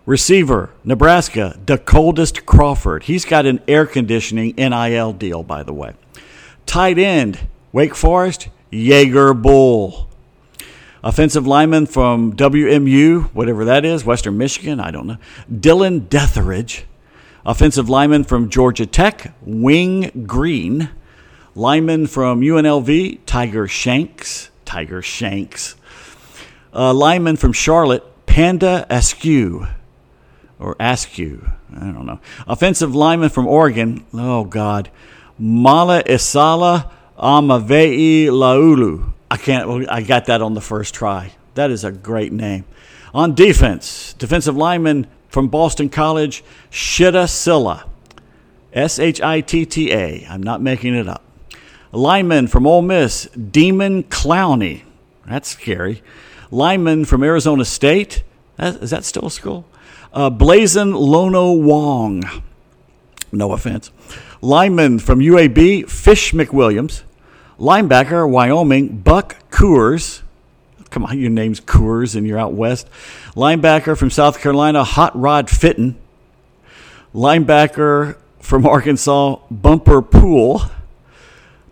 [0.07, 3.03] Receiver Nebraska, Decoldest Crawford.
[3.03, 5.93] He's got an air conditioning NIL deal, by the way.
[6.65, 10.07] Tight end Wake Forest, Jaeger Bull.
[11.03, 15.17] Offensive lineman from WMU, whatever that is, Western Michigan, I don't know.
[15.51, 16.83] Dylan Deatheridge.
[17.47, 20.89] Offensive lineman from Georgia Tech, Wing Green.
[21.55, 24.51] Lineman from UNLV, Tiger Shanks.
[24.65, 25.77] Tiger Shanks.
[26.73, 29.65] Uh, lineman from Charlotte, Panda Askew.
[30.59, 31.49] Or Askew.
[31.73, 32.19] I don't know.
[32.47, 34.89] Offensive lineman from Oregon, oh God,
[35.39, 39.13] Mala Isala Amavei Laulu.
[39.31, 41.31] I can't, I got that on the first try.
[41.53, 42.65] That is a great name.
[43.13, 47.85] On defense, defensive lineman from Boston College, Shitta Silla.
[48.73, 50.25] S H I T T A.
[50.29, 51.23] I'm not making it up.
[51.91, 54.83] Lyman from Ole Miss, Demon Clowney.
[55.25, 56.03] That's scary.
[56.51, 58.23] Lyman from Arizona State.
[58.59, 59.65] Is that still a school?
[60.13, 62.23] Uh, Blazon Lono Wong.
[63.31, 63.91] No offense.
[64.41, 67.03] Lyman from UAB, Fish McWilliams.
[67.59, 70.21] Linebacker, Wyoming, Buck Coors.
[70.89, 72.89] Come on, your name's Coors and you're out west.
[73.35, 75.97] Linebacker from South Carolina, Hot Rod Fitton.
[77.13, 80.61] Linebacker from Arkansas, Bumper Pool.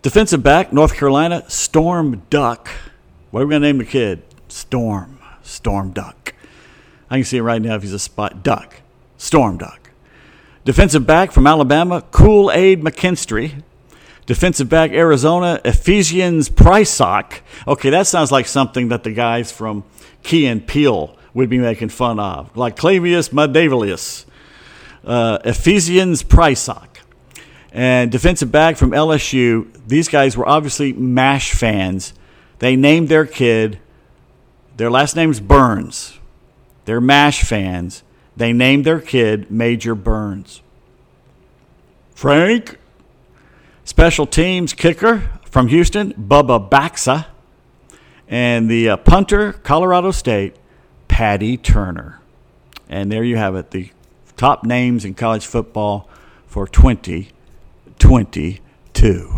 [0.02, 2.68] Defensive back, North Carolina, Storm Duck.
[3.30, 4.22] What are we going to name the kid?
[4.48, 5.18] Storm.
[5.42, 6.34] Storm Duck.
[7.10, 8.42] I can see it right now if he's a spot.
[8.42, 8.80] Duck.
[9.16, 9.90] Storm Duck.
[10.64, 13.62] Defensive back from Alabama, Kool Aid McKinstry.
[14.26, 17.40] Defensive back Arizona, Ephesians Prysock.
[17.66, 19.84] Okay, that sounds like something that the guys from
[20.24, 24.24] Key and Peele would be making fun of, like Clavius Medavilius.
[25.04, 26.88] Uh, Ephesians Prysock.
[27.70, 32.12] And defensive back from LSU, these guys were obviously MASH fans.
[32.58, 33.78] They named their kid,
[34.76, 36.18] their last name's Burns.
[36.86, 38.02] They're MASH fans.
[38.36, 40.62] They named their kid Major Burns.
[42.14, 42.78] Frank
[43.86, 47.26] Special teams kicker from Houston, Bubba Baxa.
[48.26, 50.56] And the uh, punter, Colorado State,
[51.06, 52.18] Patty Turner.
[52.88, 53.92] And there you have it, the
[54.36, 56.08] top names in college football
[56.48, 58.58] for 2022.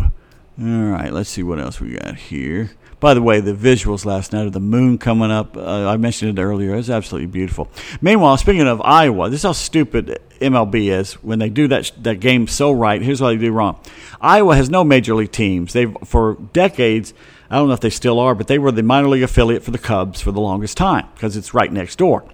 [0.01, 0.11] All
[0.57, 2.71] right, let's see what else we got here.
[2.99, 6.37] By the way, the visuals last night of the moon coming up, uh, I mentioned
[6.37, 7.69] it earlier, it was absolutely beautiful.
[8.01, 12.19] Meanwhile, speaking of Iowa, this is how stupid MLB is when they do that, that
[12.19, 13.01] game so right.
[13.01, 13.79] Here's what they do wrong
[14.19, 15.71] Iowa has no major league teams.
[15.71, 17.13] They've, for decades,
[17.49, 19.71] I don't know if they still are, but they were the minor league affiliate for
[19.71, 22.25] the Cubs for the longest time because it's right next door.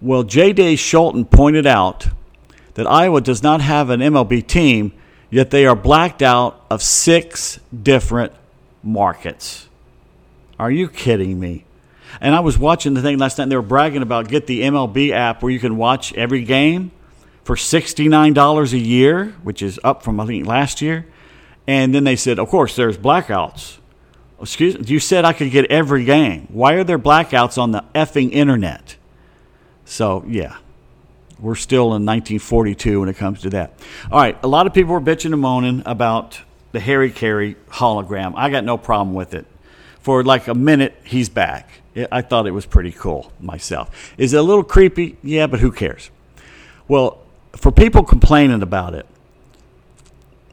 [0.00, 0.76] Well, J.D.
[0.76, 2.08] Scholten pointed out
[2.74, 4.92] that Iowa does not have an MLB team,
[5.30, 8.32] yet they are blacked out of six different
[8.82, 9.68] markets.
[10.58, 11.64] Are you kidding me?
[12.20, 14.62] And I was watching the thing last night, and they were bragging about get the
[14.62, 16.90] MLB app where you can watch every game
[17.44, 21.06] for $69 a year, which is up from, I think, last year.
[21.66, 23.78] And then they said, of course, there's blackouts.
[24.40, 26.46] Excuse me, you said I could get every game.
[26.50, 28.96] Why are there blackouts on the effing internet?
[29.84, 30.56] So, yeah,
[31.38, 33.78] we're still in 1942 when it comes to that.
[34.10, 36.40] All right, a lot of people were bitching and moaning about
[36.72, 38.34] the Harry Caray hologram.
[38.36, 39.46] I got no problem with it.
[40.06, 41.68] For like a minute, he's back.
[42.12, 44.14] I thought it was pretty cool myself.
[44.16, 45.16] Is it a little creepy?
[45.20, 46.12] Yeah, but who cares?
[46.86, 47.18] Well,
[47.56, 49.04] for people complaining about it,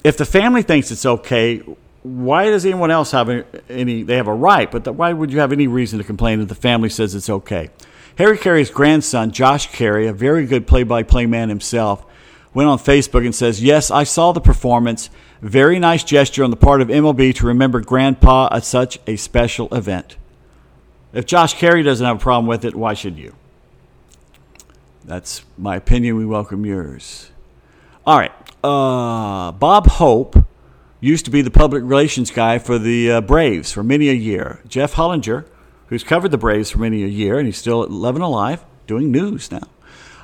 [0.03, 1.59] if the family thinks it's okay,
[2.01, 3.29] why does anyone else have
[3.69, 4.01] any?
[4.01, 6.55] They have a right, but why would you have any reason to complain if the
[6.55, 7.69] family says it's okay?
[8.17, 12.03] Harry Caray's grandson, Josh Caray, a very good play by play man himself,
[12.55, 15.11] went on Facebook and says, Yes, I saw the performance.
[15.43, 19.67] Very nice gesture on the part of MLB to remember Grandpa at such a special
[19.75, 20.15] event.
[21.11, 23.35] If Josh Caray doesn't have a problem with it, why should you?
[25.03, 26.15] That's my opinion.
[26.15, 27.29] We welcome yours.
[28.05, 28.31] All right.
[28.63, 30.37] Uh, Bob Hope
[31.01, 34.61] used to be the public relations guy for the uh, Braves for many a year.
[34.65, 35.45] Jeff Hullinger
[35.87, 39.51] who's covered the Braves for many a year, and he's still living alive, doing news
[39.51, 39.67] now.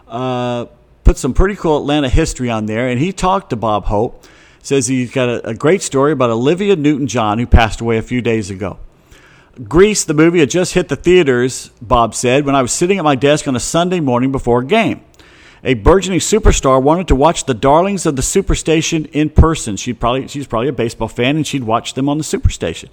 [0.07, 0.65] Uh,
[1.03, 4.25] put some pretty cool Atlanta history on there, and he talked to Bob Hope.
[4.69, 8.03] Says he's got a, a great story about Olivia Newton John, who passed away a
[8.03, 8.77] few days ago.
[9.63, 13.03] Grease, the movie, had just hit the theaters, Bob said, when I was sitting at
[13.03, 15.01] my desk on a Sunday morning before a game.
[15.63, 19.75] A burgeoning superstar wanted to watch the darlings of the Superstation in person.
[19.75, 22.89] She'd probably, she's probably a baseball fan, and she'd watch them on the Superstation.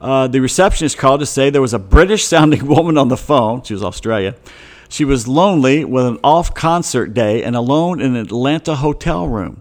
[0.00, 3.62] Uh, the receptionist called to say there was a British sounding woman on the phone.
[3.62, 4.36] She was Australia.
[4.88, 9.60] She was lonely with an off concert day and alone in an Atlanta hotel room.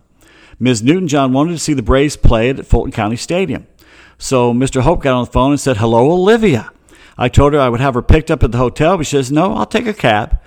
[0.59, 0.83] Ms.
[0.83, 3.67] Newton John wanted to see the Braves play at Fulton County Stadium.
[4.17, 4.81] So Mr.
[4.81, 6.71] Hope got on the phone and said, Hello, Olivia.
[7.17, 9.31] I told her I would have her picked up at the hotel, but she says,
[9.31, 10.39] No, I'll take a cab.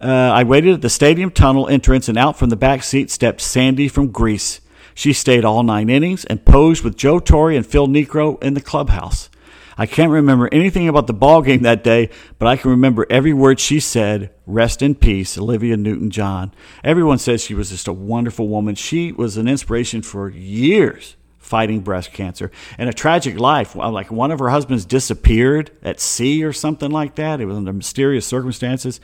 [0.00, 3.40] Uh, I waited at the stadium tunnel entrance, and out from the back seat stepped
[3.40, 4.60] Sandy from Grease.
[4.94, 8.60] She stayed all nine innings and posed with Joe Torre and Phil Niekro in the
[8.60, 9.30] clubhouse.
[9.78, 12.08] I can't remember anything about the ball game that day,
[12.38, 14.30] but I can remember every word she said.
[14.46, 16.54] Rest in peace, Olivia Newton John.
[16.82, 18.74] Everyone says she was just a wonderful woman.
[18.74, 23.76] She was an inspiration for years fighting breast cancer and a tragic life.
[23.76, 27.40] Like one of her husbands disappeared at sea or something like that.
[27.40, 29.00] It was under mysterious circumstances.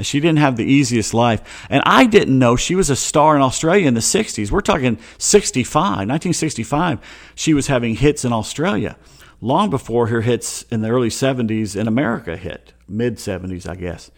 [0.00, 1.66] She didn't have the easiest life.
[1.70, 4.50] And I didn't know she was a star in Australia in the 60s.
[4.50, 6.98] We're talking 65, 1965.
[7.34, 8.96] She was having hits in Australia
[9.40, 14.10] long before her hits in the early 70s in America hit, mid 70s, I guess.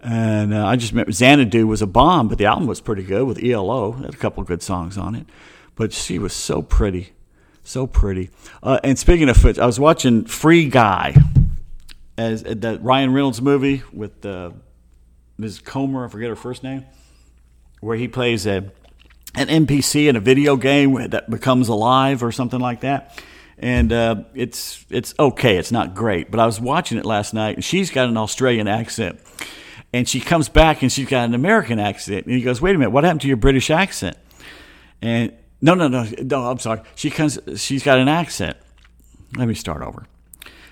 [0.00, 3.26] And uh, I just remember Xanadu was a bomb, but the album was pretty good
[3.26, 3.92] with ELO.
[3.92, 5.26] Had a couple good songs on it.
[5.74, 7.12] But she was so pretty.
[7.64, 8.30] So pretty.
[8.62, 11.16] Uh, and speaking of which, I was watching Free Guy,
[12.16, 14.50] as that Ryan Reynolds movie with uh,
[15.38, 15.58] Ms.
[15.58, 16.84] Comer, I forget her first name,
[17.80, 18.70] where he plays a
[19.34, 23.22] an NPC in a video game that becomes alive or something like that.
[23.58, 25.56] And uh, it's it's okay.
[25.56, 28.68] It's not great, but I was watching it last night, and she's got an Australian
[28.68, 29.18] accent,
[29.94, 32.78] and she comes back and she's got an American accent, and he goes, "Wait a
[32.78, 34.18] minute, what happened to your British accent?"
[35.00, 36.50] And no, no, no, no.
[36.50, 36.82] I'm sorry.
[36.96, 37.38] She comes.
[37.56, 38.58] She's got an accent.
[39.36, 40.06] Let me start over.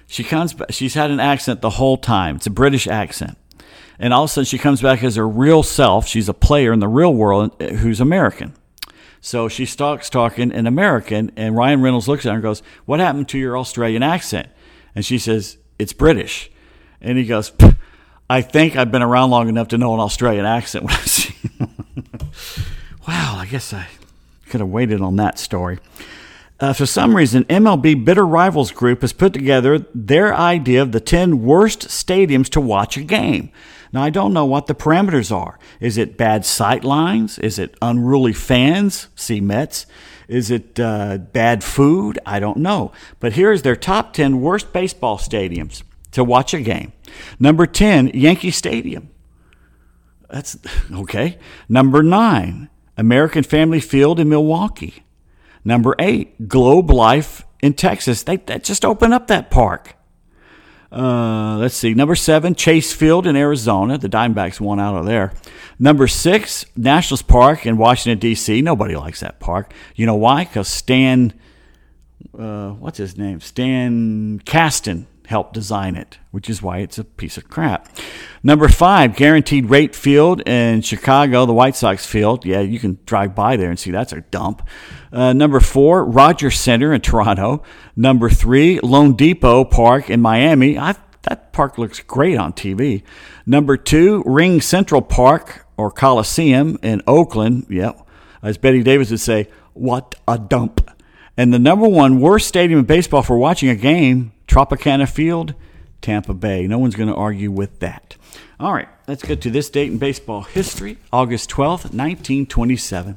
[0.07, 0.55] She comes.
[0.69, 2.37] She's had an accent the whole time.
[2.37, 3.39] It's a British accent
[3.99, 6.07] and all of a sudden she comes back as her real self.
[6.07, 8.55] She's a player in the real world uh, who's American.
[9.25, 13.01] So she starts talking in American, and Ryan Reynolds looks at her and goes, What
[13.01, 14.49] happened to your Australian accent?
[14.95, 16.51] And she says, It's British.
[17.01, 17.51] And he goes,
[18.29, 20.85] I think I've been around long enough to know an Australian accent.
[23.09, 23.87] wow, I guess I
[24.51, 25.79] could have waited on that story.
[26.61, 31.01] Uh, for some reason, MLB Bitter Rivals Group has put together their idea of the
[31.01, 33.51] 10 worst stadiums to watch a game.
[33.95, 35.57] Now, I don't know what the parameters are.
[35.79, 37.39] Is it bad sight lines?
[37.39, 39.07] Is it unruly fans?
[39.15, 39.87] See Mets.
[40.27, 42.19] Is it uh, bad food?
[42.27, 42.91] I don't know.
[43.21, 46.93] But here's their top 10 worst baseball stadiums to watch a game.
[47.39, 49.11] Number 10, Yankee Stadium.
[50.29, 50.59] That's
[50.93, 51.39] okay.
[51.69, 55.05] Number 9, American Family Field in Milwaukee.
[55.65, 58.25] Number 8, Globe Life in Texas.
[58.25, 59.94] They, they just opened up that park.
[60.93, 61.95] Uh, let's see.
[61.95, 63.99] Number seven, Chase Field in Arizona.
[63.99, 65.33] The Diamondbacks won out of there.
[65.79, 68.63] Number six, Nationals Park in Washington, D.C.
[68.63, 69.73] Nobody likes that park.
[69.97, 70.45] You know why?
[70.45, 71.33] Because Stan,
[72.39, 73.41] uh, what's his name?
[73.41, 77.89] Stan Kasten helped design it, which is why it's a piece of crap.
[78.43, 82.45] Number five, Guaranteed Rate Field in Chicago, the White Sox field.
[82.45, 84.67] Yeah, you can drive by there and see that's a dump.
[85.13, 87.63] Uh, number four, Rogers Center in Toronto.
[87.97, 90.79] Number three, loanDepot Park in Miami.
[90.79, 93.03] I, that park looks great on TV.
[93.47, 97.67] Number two, RingCentral Park or Coliseum in Oakland.
[97.71, 98.01] Yep.
[98.43, 100.91] As Bette Davis would say, what a dump.
[101.37, 105.55] And the number one worst stadium in baseball for watching a game Tropicana Field,
[106.01, 106.69] Tampa Bay.
[106.69, 108.15] No one's going to argue with that.
[108.61, 113.17] All right, let's get to this date in baseball history August 12th, 1927.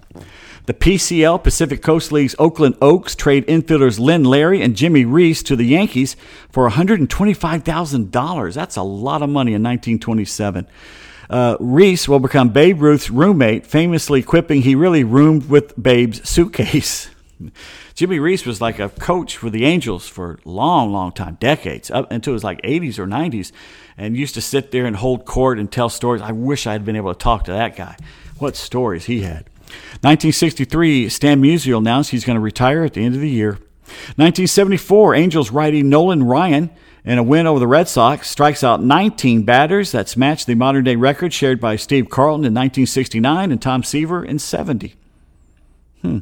[0.66, 5.56] The PCL, Pacific Coast League's Oakland Oaks, trade infielders Lyn Lary and Jimmy Reese to
[5.56, 6.16] the Yankees
[6.50, 8.54] for $125,000.
[8.56, 10.66] That's a lot of money in 1927.
[11.30, 17.12] Uh, Reese will become Babe Ruth's roommate, famously quipping he really roomed with Babe's suitcase.
[17.98, 22.12] Jimmy Reese was like a coach for the Angels for long, long time, decades, up
[22.12, 23.52] until it was like 80s or 90s,
[23.98, 26.22] and used to sit there and hold court and tell stories.
[26.22, 27.98] I wish I had been able to talk to that guy.
[28.38, 29.46] What stories he had.
[30.02, 33.54] 1963, Stan Musial announced he's going to retire at the end of the year.
[34.18, 36.70] 1974, Angels righty Nolan Ryan
[37.04, 39.92] in a win over the Red Sox strikes out 19 batters.
[39.92, 44.24] That's matched the modern day record shared by Steve Carlton in 1969 and Tom Seaver
[44.24, 44.94] in 70.
[46.04, 46.20] Hmm.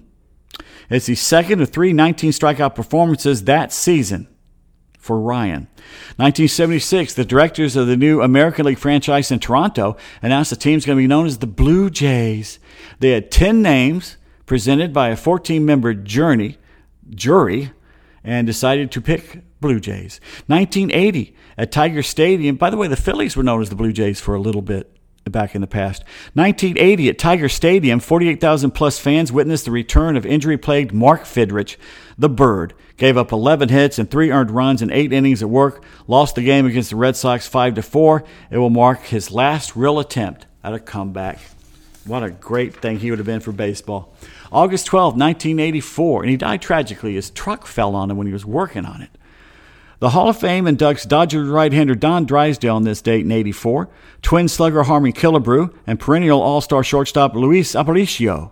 [0.90, 4.28] It's the second of three 19 strikeout performances that season
[4.98, 5.68] for Ryan.
[6.18, 10.98] 1976, the directors of the new American League franchise in Toronto announced the team's going
[10.98, 12.60] to be known as the Blue Jays.
[13.00, 16.58] They had 10 names presented by a 14 member jury,
[17.12, 17.72] jury
[18.24, 20.20] and decided to pick Blue Jays.
[20.48, 24.20] 1980, at Tiger Stadium, by the way, the Phillies were known as the Blue Jays
[24.20, 24.92] for a little bit
[25.32, 26.04] back in the past.
[26.34, 31.78] 1980 at Tiger Stadium, 48,000 plus fans witnessed the return of injury plagued Mark Fidrych,
[32.18, 32.74] the Bird.
[32.98, 35.84] Gave up 11 hits and three earned runs in eight innings at work.
[36.08, 38.24] Lost the game against the Red Sox 5 to 4.
[38.52, 41.40] It will mark his last real attempt at a comeback.
[42.06, 44.14] What a great thing he would have been for baseball.
[44.52, 47.16] August 12, 1984, and he died tragically.
[47.16, 49.10] His truck fell on him when he was working on it.
[50.00, 53.90] The Hall of Fame inducts Dodger right-hander Don Drysdale on this date in 84,
[54.22, 58.52] twin slugger Harmon Killebrew, and perennial all-star shortstop Luis Aparicio.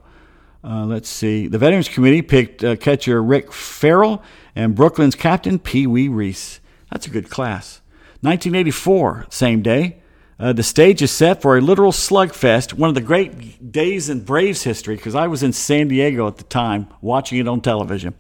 [0.64, 1.48] Uh, let's see.
[1.48, 4.24] The Veterans Committee picked uh, catcher Rick Ferrell
[4.56, 6.62] and Brooklyn's captain Pee Wee Reese.
[6.90, 7.82] That's a good class.
[8.22, 9.98] 1984, same day.
[10.40, 14.24] Uh, the stage is set for a literal slugfest, one of the great days in
[14.24, 18.14] Braves history, because I was in San Diego at the time watching it on television.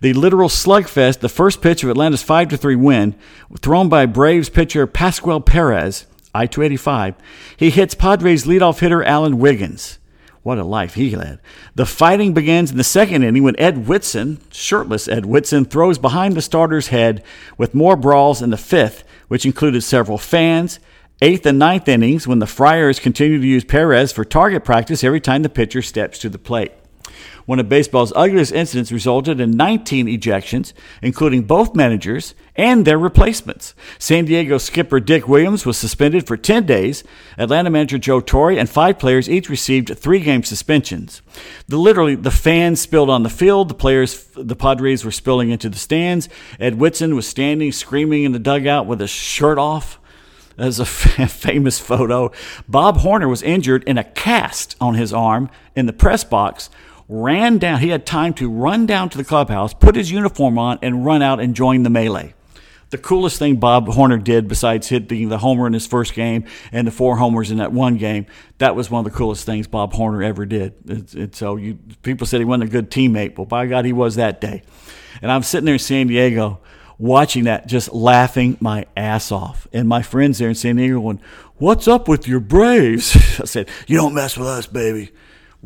[0.00, 3.14] The literal slugfest, the first pitch of Atlanta's 5 3 win,
[3.60, 7.14] thrown by Braves pitcher Pascual Perez, I 285.
[7.56, 9.98] He hits Padres leadoff hitter Alan Wiggins.
[10.42, 11.40] What a life he led.
[11.74, 16.36] The fighting begins in the second inning when Ed Whitson, shirtless Ed Whitson, throws behind
[16.36, 17.24] the starter's head
[17.58, 20.78] with more brawls in the fifth, which included several fans.
[21.20, 25.20] Eighth and ninth innings when the Friars continue to use Perez for target practice every
[25.20, 26.70] time the pitcher steps to the plate.
[27.46, 33.74] One of baseball's ugliest incidents resulted in 19 ejections, including both managers and their replacements.
[33.98, 37.04] San Diego skipper Dick Williams was suspended for 10 days.
[37.38, 41.22] Atlanta manager Joe Torre and five players each received three-game suspensions.
[41.68, 43.68] The, literally, the fans spilled on the field.
[43.68, 46.28] The players, the Padres, were spilling into the stands.
[46.58, 50.00] Ed Whitson was standing, screaming in the dugout with his shirt off.
[50.58, 52.32] As a famous photo.
[52.66, 56.70] Bob Horner was injured in a cast on his arm in the press box
[57.08, 57.80] ran down.
[57.80, 61.22] He had time to run down to the clubhouse, put his uniform on, and run
[61.22, 62.34] out and join the melee.
[62.90, 66.86] The coolest thing Bob Horner did, besides hitting the homer in his first game and
[66.86, 68.26] the four homers in that one game,
[68.58, 70.74] that was one of the coolest things Bob Horner ever did.
[70.86, 73.36] It's, so you, people said he wasn't a good teammate.
[73.36, 74.62] Well, by God, he was that day.
[75.20, 76.60] And I'm sitting there in San Diego
[76.96, 79.66] watching that, just laughing my ass off.
[79.72, 81.20] And my friends there in San Diego going,
[81.56, 83.16] What's up with your Braves?
[83.40, 85.10] I said, You don't mess with us, baby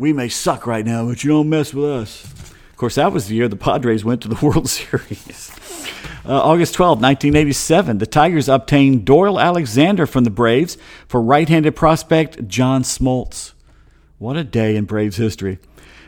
[0.00, 2.24] we may suck right now, but you don't mess with us.
[2.24, 5.50] Of course, that was the year the Padres went to the World Series.
[6.24, 11.76] Uh, August 12, 1987, the Tigers obtained Doyle Alexander from the Braves for right handed
[11.76, 13.52] prospect John Smoltz.
[14.16, 15.58] What a day in Braves history.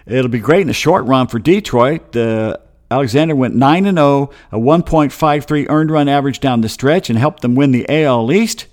[0.06, 2.16] It'll be great in the short run for Detroit.
[2.16, 2.56] Uh,
[2.90, 7.54] Alexander went 9 0, a 1.53 earned run average down the stretch, and helped them
[7.54, 8.66] win the AL East.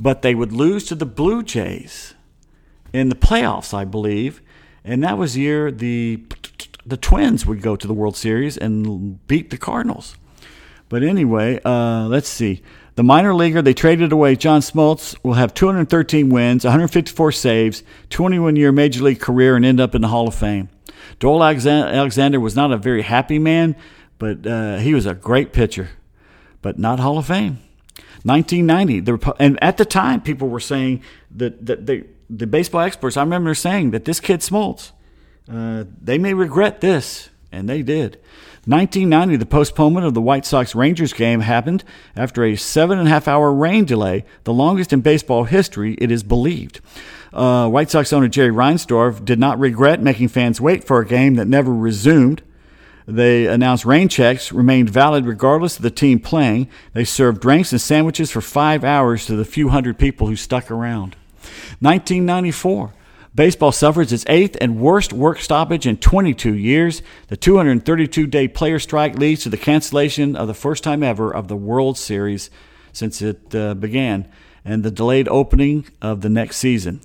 [0.00, 2.14] But they would lose to the Blue Jays
[2.92, 4.42] in the playoffs, I believe.
[4.84, 6.22] And that was the year the,
[6.84, 10.16] the Twins would go to the World Series and beat the Cardinals.
[10.88, 12.62] But anyway, uh, let's see.
[12.96, 18.56] The minor leaguer they traded away, John Smoltz, will have 213 wins, 154 saves, 21
[18.56, 20.68] year major league career, and end up in the Hall of Fame.
[21.18, 23.76] Doyle Alexander was not a very happy man,
[24.18, 25.90] but uh, he was a great pitcher,
[26.60, 27.58] but not Hall of Fame.
[28.24, 33.16] 1990, the, and at the time, people were saying that, that they, the baseball experts,
[33.16, 34.92] I remember saying that this kid Smoltz,
[35.52, 38.18] uh, they may regret this, and they did.
[38.66, 41.82] 1990, the postponement of the White Sox Rangers game happened
[42.14, 46.12] after a seven and a half hour rain delay, the longest in baseball history, it
[46.12, 46.80] is believed.
[47.32, 51.34] Uh, White Sox owner Jerry Reinsdorf did not regret making fans wait for a game
[51.34, 52.42] that never resumed.
[53.06, 56.68] They announced rain checks remained valid regardless of the team playing.
[56.92, 60.70] They served drinks and sandwiches for five hours to the few hundred people who stuck
[60.70, 61.16] around.
[61.80, 62.92] 1994.
[63.34, 67.00] Baseball suffers its eighth and worst work stoppage in 22 years.
[67.28, 71.48] The 232 day player strike leads to the cancellation of the first time ever of
[71.48, 72.50] the World Series
[72.92, 74.28] since it uh, began
[74.64, 77.00] and the delayed opening of the next season.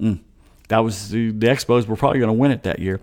[0.00, 0.20] Mm.
[0.68, 2.96] That was the, the Expos were probably going to win it that year.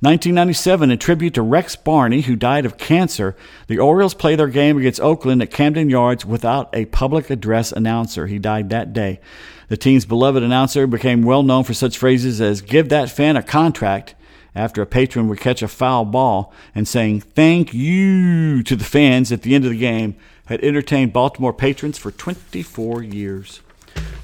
[0.00, 4.78] 1997, in tribute to Rex Barney, who died of cancer, the Orioles play their game
[4.78, 8.26] against Oakland at Camden Yards without a public address announcer.
[8.26, 9.20] He died that day.
[9.68, 13.42] The team's beloved announcer became well known for such phrases as "Give that fan a
[13.42, 14.14] contract."
[14.52, 19.30] After a patron would catch a foul ball and saying thank you to the fans
[19.30, 20.16] at the end of the game,
[20.46, 23.60] had entertained Baltimore patrons for 24 years.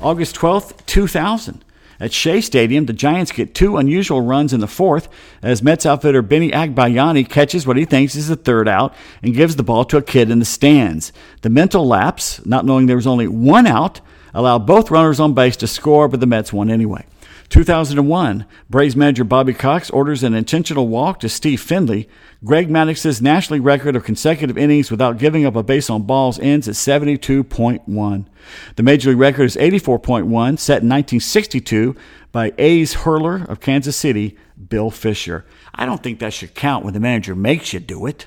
[0.01, 1.65] August 12th, 2000.
[1.99, 5.09] At Shea Stadium, the Giants get two unusual runs in the fourth
[5.43, 9.57] as Mets outfitter Benny Agbayani catches what he thinks is a third out and gives
[9.57, 11.13] the ball to a kid in the stands.
[11.43, 14.01] The mental lapse, not knowing there was only one out,
[14.35, 17.07] allowed both runners on base to score, but the Mets won anyway.
[17.49, 22.09] 2001, Braves manager Bobby Cox orders an intentional walk to Steve Finley.
[22.45, 26.69] Greg Maddux's nationally record of consecutive innings without giving up a base on balls ends
[26.69, 28.27] at 72.1.
[28.75, 31.95] The major league record is 84.1, set in 1962
[32.33, 34.37] by A's hurler of Kansas City,
[34.69, 35.45] Bill Fischer.
[35.75, 38.27] I don't think that should count when the manager makes you do it.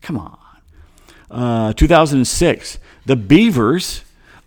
[0.00, 0.38] Come on.
[1.30, 4.02] Uh, 2006, the Beavers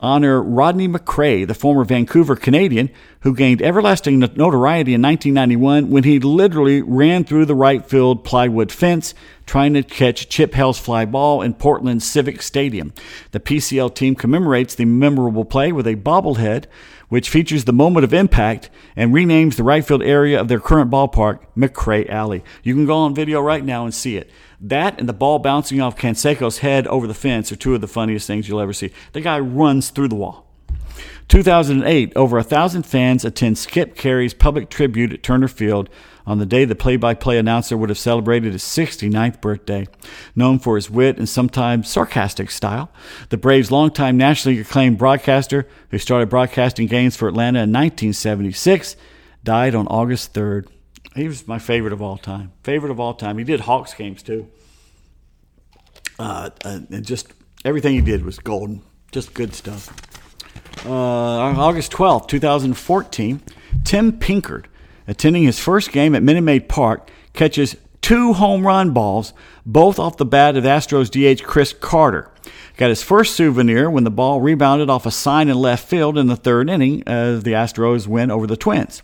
[0.05, 2.91] honor Rodney McCray, the former Vancouver Canadian,
[3.21, 8.71] who gained everlasting notoriety in 1991 when he literally ran through the right field plywood
[8.71, 12.93] fence trying to catch Chip Hale's fly ball in Portland Civic Stadium.
[13.31, 16.65] The PCL team commemorates the memorable play with a bobblehead,
[17.09, 20.91] which features the moment of impact and renames the right field area of their current
[20.91, 22.43] ballpark McCray Alley.
[22.63, 24.29] You can go on video right now and see it.
[24.59, 27.87] That and the ball bouncing off Canseco's head over the fence are two of the
[27.87, 28.91] funniest things you'll ever see.
[29.13, 30.45] The guy runs through the wall.
[31.27, 35.89] 2008, over a thousand fans attend Skip Caray's public tribute at Turner Field
[36.25, 39.87] on the day the play by play announcer would have celebrated his 69th birthday.
[40.35, 42.91] Known for his wit and sometimes sarcastic style,
[43.29, 48.95] the Braves' longtime nationally acclaimed broadcaster, who started broadcasting games for Atlanta in 1976,
[49.43, 50.67] died on August 3rd.
[51.15, 52.51] He was my favorite of all time.
[52.63, 53.37] Favorite of all time.
[53.37, 54.49] He did Hawks games too.
[56.17, 58.81] Uh, and just everything he did was golden.
[59.11, 59.93] Just good stuff.
[60.85, 63.41] Uh, on August 12th, 2014,
[63.83, 64.65] Tim Pinkard
[65.07, 69.33] attending his first game at Minute Maid Park, catches two home run balls,
[69.65, 72.29] both off the bat of Astros DH Chris Carter.
[72.77, 76.27] Got his first souvenir when the ball rebounded off a sign in left field in
[76.27, 79.01] the third inning as the Astros win over the Twins.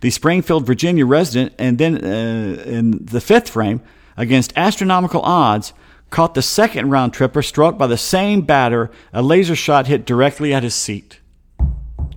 [0.00, 3.82] The Springfield, Virginia resident, and then uh, in the fifth frame,
[4.16, 5.74] against astronomical odds,
[6.08, 8.90] caught the second round tripper struck by the same batter.
[9.12, 11.20] A laser shot hit directly at his seat.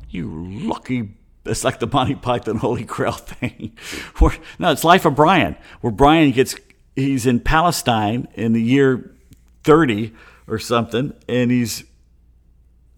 [0.10, 1.16] You lucky
[1.46, 3.78] it's like the Monty Python Holy Grail thing.
[4.20, 6.56] where, no, it's Life of Brian, where Brian gets
[6.96, 9.16] he's in Palestine in the year
[9.64, 10.14] 30
[10.48, 11.84] or something, and he's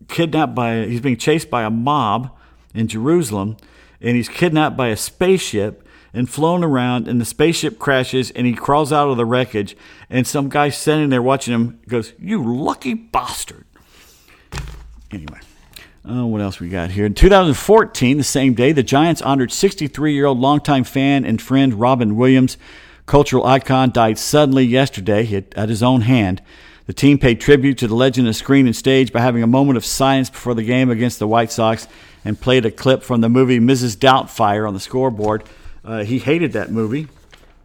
[0.08, 2.36] kidnapped by he's being chased by a mob
[2.74, 3.58] in Jerusalem,
[4.02, 8.54] and he's kidnapped by a spaceship and flown around, and the spaceship crashes, and he
[8.54, 9.76] crawls out of the wreckage,
[10.10, 13.66] and some guy standing there watching him goes, "You lucky bastard."
[15.12, 15.40] Anyway.
[16.08, 17.08] Oh, what else we got here?
[17.08, 21.74] In 2014, the same day, the Giants honored 63 year old longtime fan and friend
[21.74, 22.58] Robin Williams.
[23.08, 26.44] Cultural icon died suddenly yesterday at his own hand.
[26.86, 29.78] The team paid tribute to the legend of screen and stage by having a moment
[29.78, 31.88] of silence before the game against the White Sox
[32.24, 33.98] and played a clip from the movie Mrs.
[33.98, 35.44] Doubtfire on the scoreboard.
[35.84, 37.08] Uh, he hated that movie,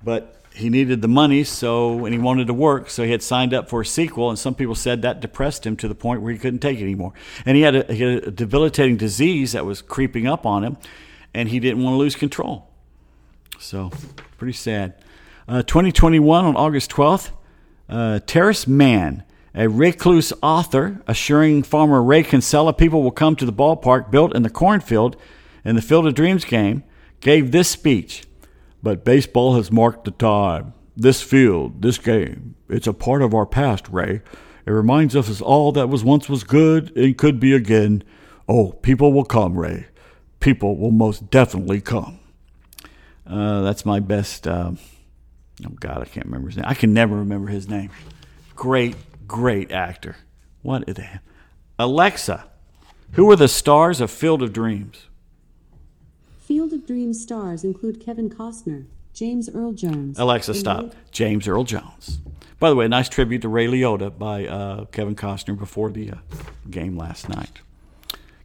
[0.03, 3.52] but he needed the money, so and he wanted to work, so he had signed
[3.52, 4.30] up for a sequel.
[4.30, 6.82] And some people said that depressed him to the point where he couldn't take it
[6.82, 7.12] anymore.
[7.44, 10.76] And he had a, he had a debilitating disease that was creeping up on him,
[11.34, 12.68] and he didn't want to lose control.
[13.58, 13.90] So,
[14.38, 14.94] pretty sad.
[15.48, 17.30] Uh, 2021 on August 12th,
[17.88, 23.52] uh, Terence Mann, a recluse author, assuring farmer Ray Kinsella people will come to the
[23.52, 25.16] ballpark built in the cornfield
[25.64, 26.84] in the Field of Dreams game,
[27.20, 28.24] gave this speech.
[28.83, 30.74] But baseball has marked the time.
[30.97, 34.22] This field, this game, it's a part of our past, Ray.
[34.66, 38.03] It reminds us of all that was once was good and could be again.
[38.49, 39.87] Oh, people will come, Ray.
[40.41, 42.18] People will most definitely come.
[43.26, 44.47] Uh, that's my best.
[44.47, 44.72] Uh,
[45.64, 46.66] oh God, I can't remember his name.
[46.66, 47.91] I can never remember his name.
[48.57, 50.16] Great, great actor.
[50.62, 51.22] What is that?
[51.78, 52.45] Alexa,
[53.12, 55.07] who are the stars of Field of Dreams?
[56.51, 60.18] Field of Dreams stars include Kevin Costner, James Earl Jones.
[60.18, 60.96] Alexa, stop.
[61.12, 62.18] James Earl Jones.
[62.59, 66.16] By the way, nice tribute to Ray Liotta by uh, Kevin Costner before the uh,
[66.68, 67.61] game last night.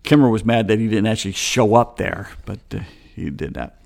[0.03, 2.81] Kimmer was mad that he didn't actually show up there, but uh,
[3.15, 3.81] he did that.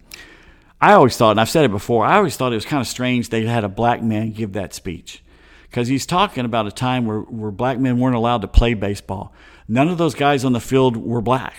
[0.82, 2.88] I always thought, and I've said it before, I always thought it was kind of
[2.88, 5.24] strange they had a black man give that speech.
[5.70, 9.34] Because he's talking about a time where, where black men weren't allowed to play baseball.
[9.70, 11.56] None of those guys on the field were black.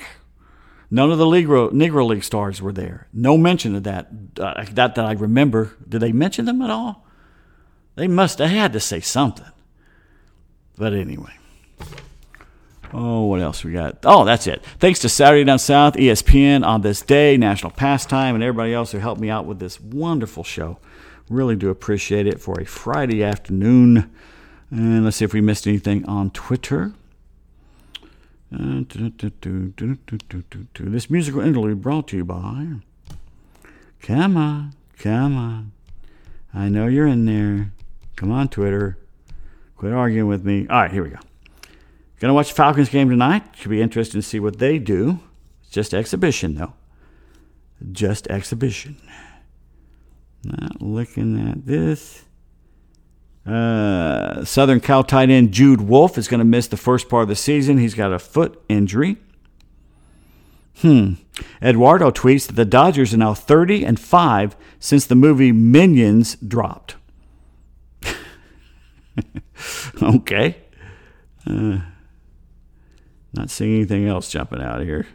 [0.90, 3.06] None of the Negro, Negro League stars were there.
[3.12, 4.08] No mention of that.
[4.38, 5.76] Uh, that that I remember.
[5.88, 7.06] Did they mention them at all?
[7.94, 9.46] They must have had to say something.
[10.76, 11.32] But anyway.
[12.92, 13.98] Oh, what else we got?
[14.04, 14.64] Oh, that's it.
[14.80, 18.98] Thanks to Saturday Down South, ESPN on this day, National Pastime, and everybody else who
[18.98, 20.78] helped me out with this wonderful show.
[21.28, 24.10] Really do appreciate it for a Friday afternoon.
[24.70, 26.92] And let's see if we missed anything on Twitter.
[28.52, 28.82] Uh,
[30.78, 32.66] this musical interlude brought to you by.
[34.02, 35.72] Come on, come on.
[36.52, 37.72] I know you're in there.
[38.16, 38.98] Come on, Twitter.
[39.76, 40.66] Quit arguing with me.
[40.68, 41.18] All right, here we go.
[42.18, 43.44] Gonna watch Falcons game tonight.
[43.56, 45.20] Should be interesting to see what they do.
[45.62, 46.74] It's just exhibition, though.
[47.92, 48.96] Just exhibition.
[50.44, 52.24] Not looking at this.
[53.46, 57.28] Uh, Southern Cal tight end Jude Wolf is going to miss the first part of
[57.28, 57.78] the season.
[57.78, 59.16] He's got a foot injury.
[60.78, 61.14] Hmm.
[61.62, 66.96] Eduardo tweets that the Dodgers are now 30 and 5 since the movie Minions dropped.
[70.02, 70.56] okay.
[71.46, 71.80] Uh,
[73.32, 75.06] not seeing anything else jumping out here.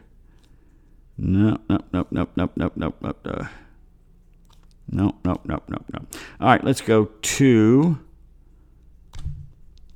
[1.17, 3.47] No, no, no, no, no, no, no, no, no.
[4.87, 5.99] No, no, no, no, no.
[6.39, 7.99] All right, let's go to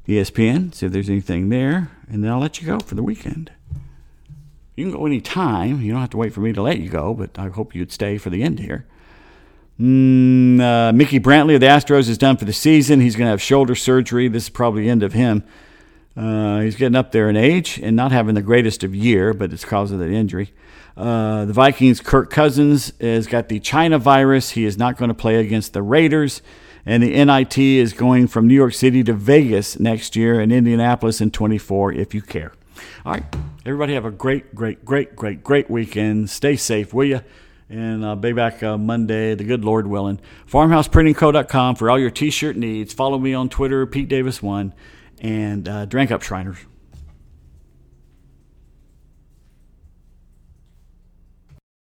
[0.09, 3.51] ESPN, see if there's anything there, and then I'll let you go for the weekend.
[4.75, 5.81] You can go any time.
[5.81, 7.91] You don't have to wait for me to let you go, but I hope you'd
[7.91, 8.85] stay for the end here.
[9.79, 12.99] Mm, uh, Mickey Brantley of the Astros is done for the season.
[12.99, 14.27] He's going to have shoulder surgery.
[14.27, 15.43] This is probably the end of him.
[16.17, 19.53] Uh, he's getting up there in age and not having the greatest of year, but
[19.53, 20.53] it's because of the injury.
[20.97, 24.51] Uh, the Vikings' Kirk Cousins has got the China virus.
[24.51, 26.41] He is not going to play against the Raiders.
[26.89, 31.21] And the NIT is going from New York City to Vegas next year and Indianapolis
[31.21, 32.51] in 24 if you care.
[33.05, 33.23] All right.
[33.63, 36.31] Everybody have a great, great, great, great, great weekend.
[36.31, 37.21] Stay safe, will you?
[37.69, 40.19] And I'll be back uh, Monday, the good Lord willing.
[40.49, 42.91] FarmhousePrintingCo.com for all your t shirt needs.
[42.91, 44.73] Follow me on Twitter, Pete Davis1,
[45.19, 46.57] and uh, Drink Up Shriners.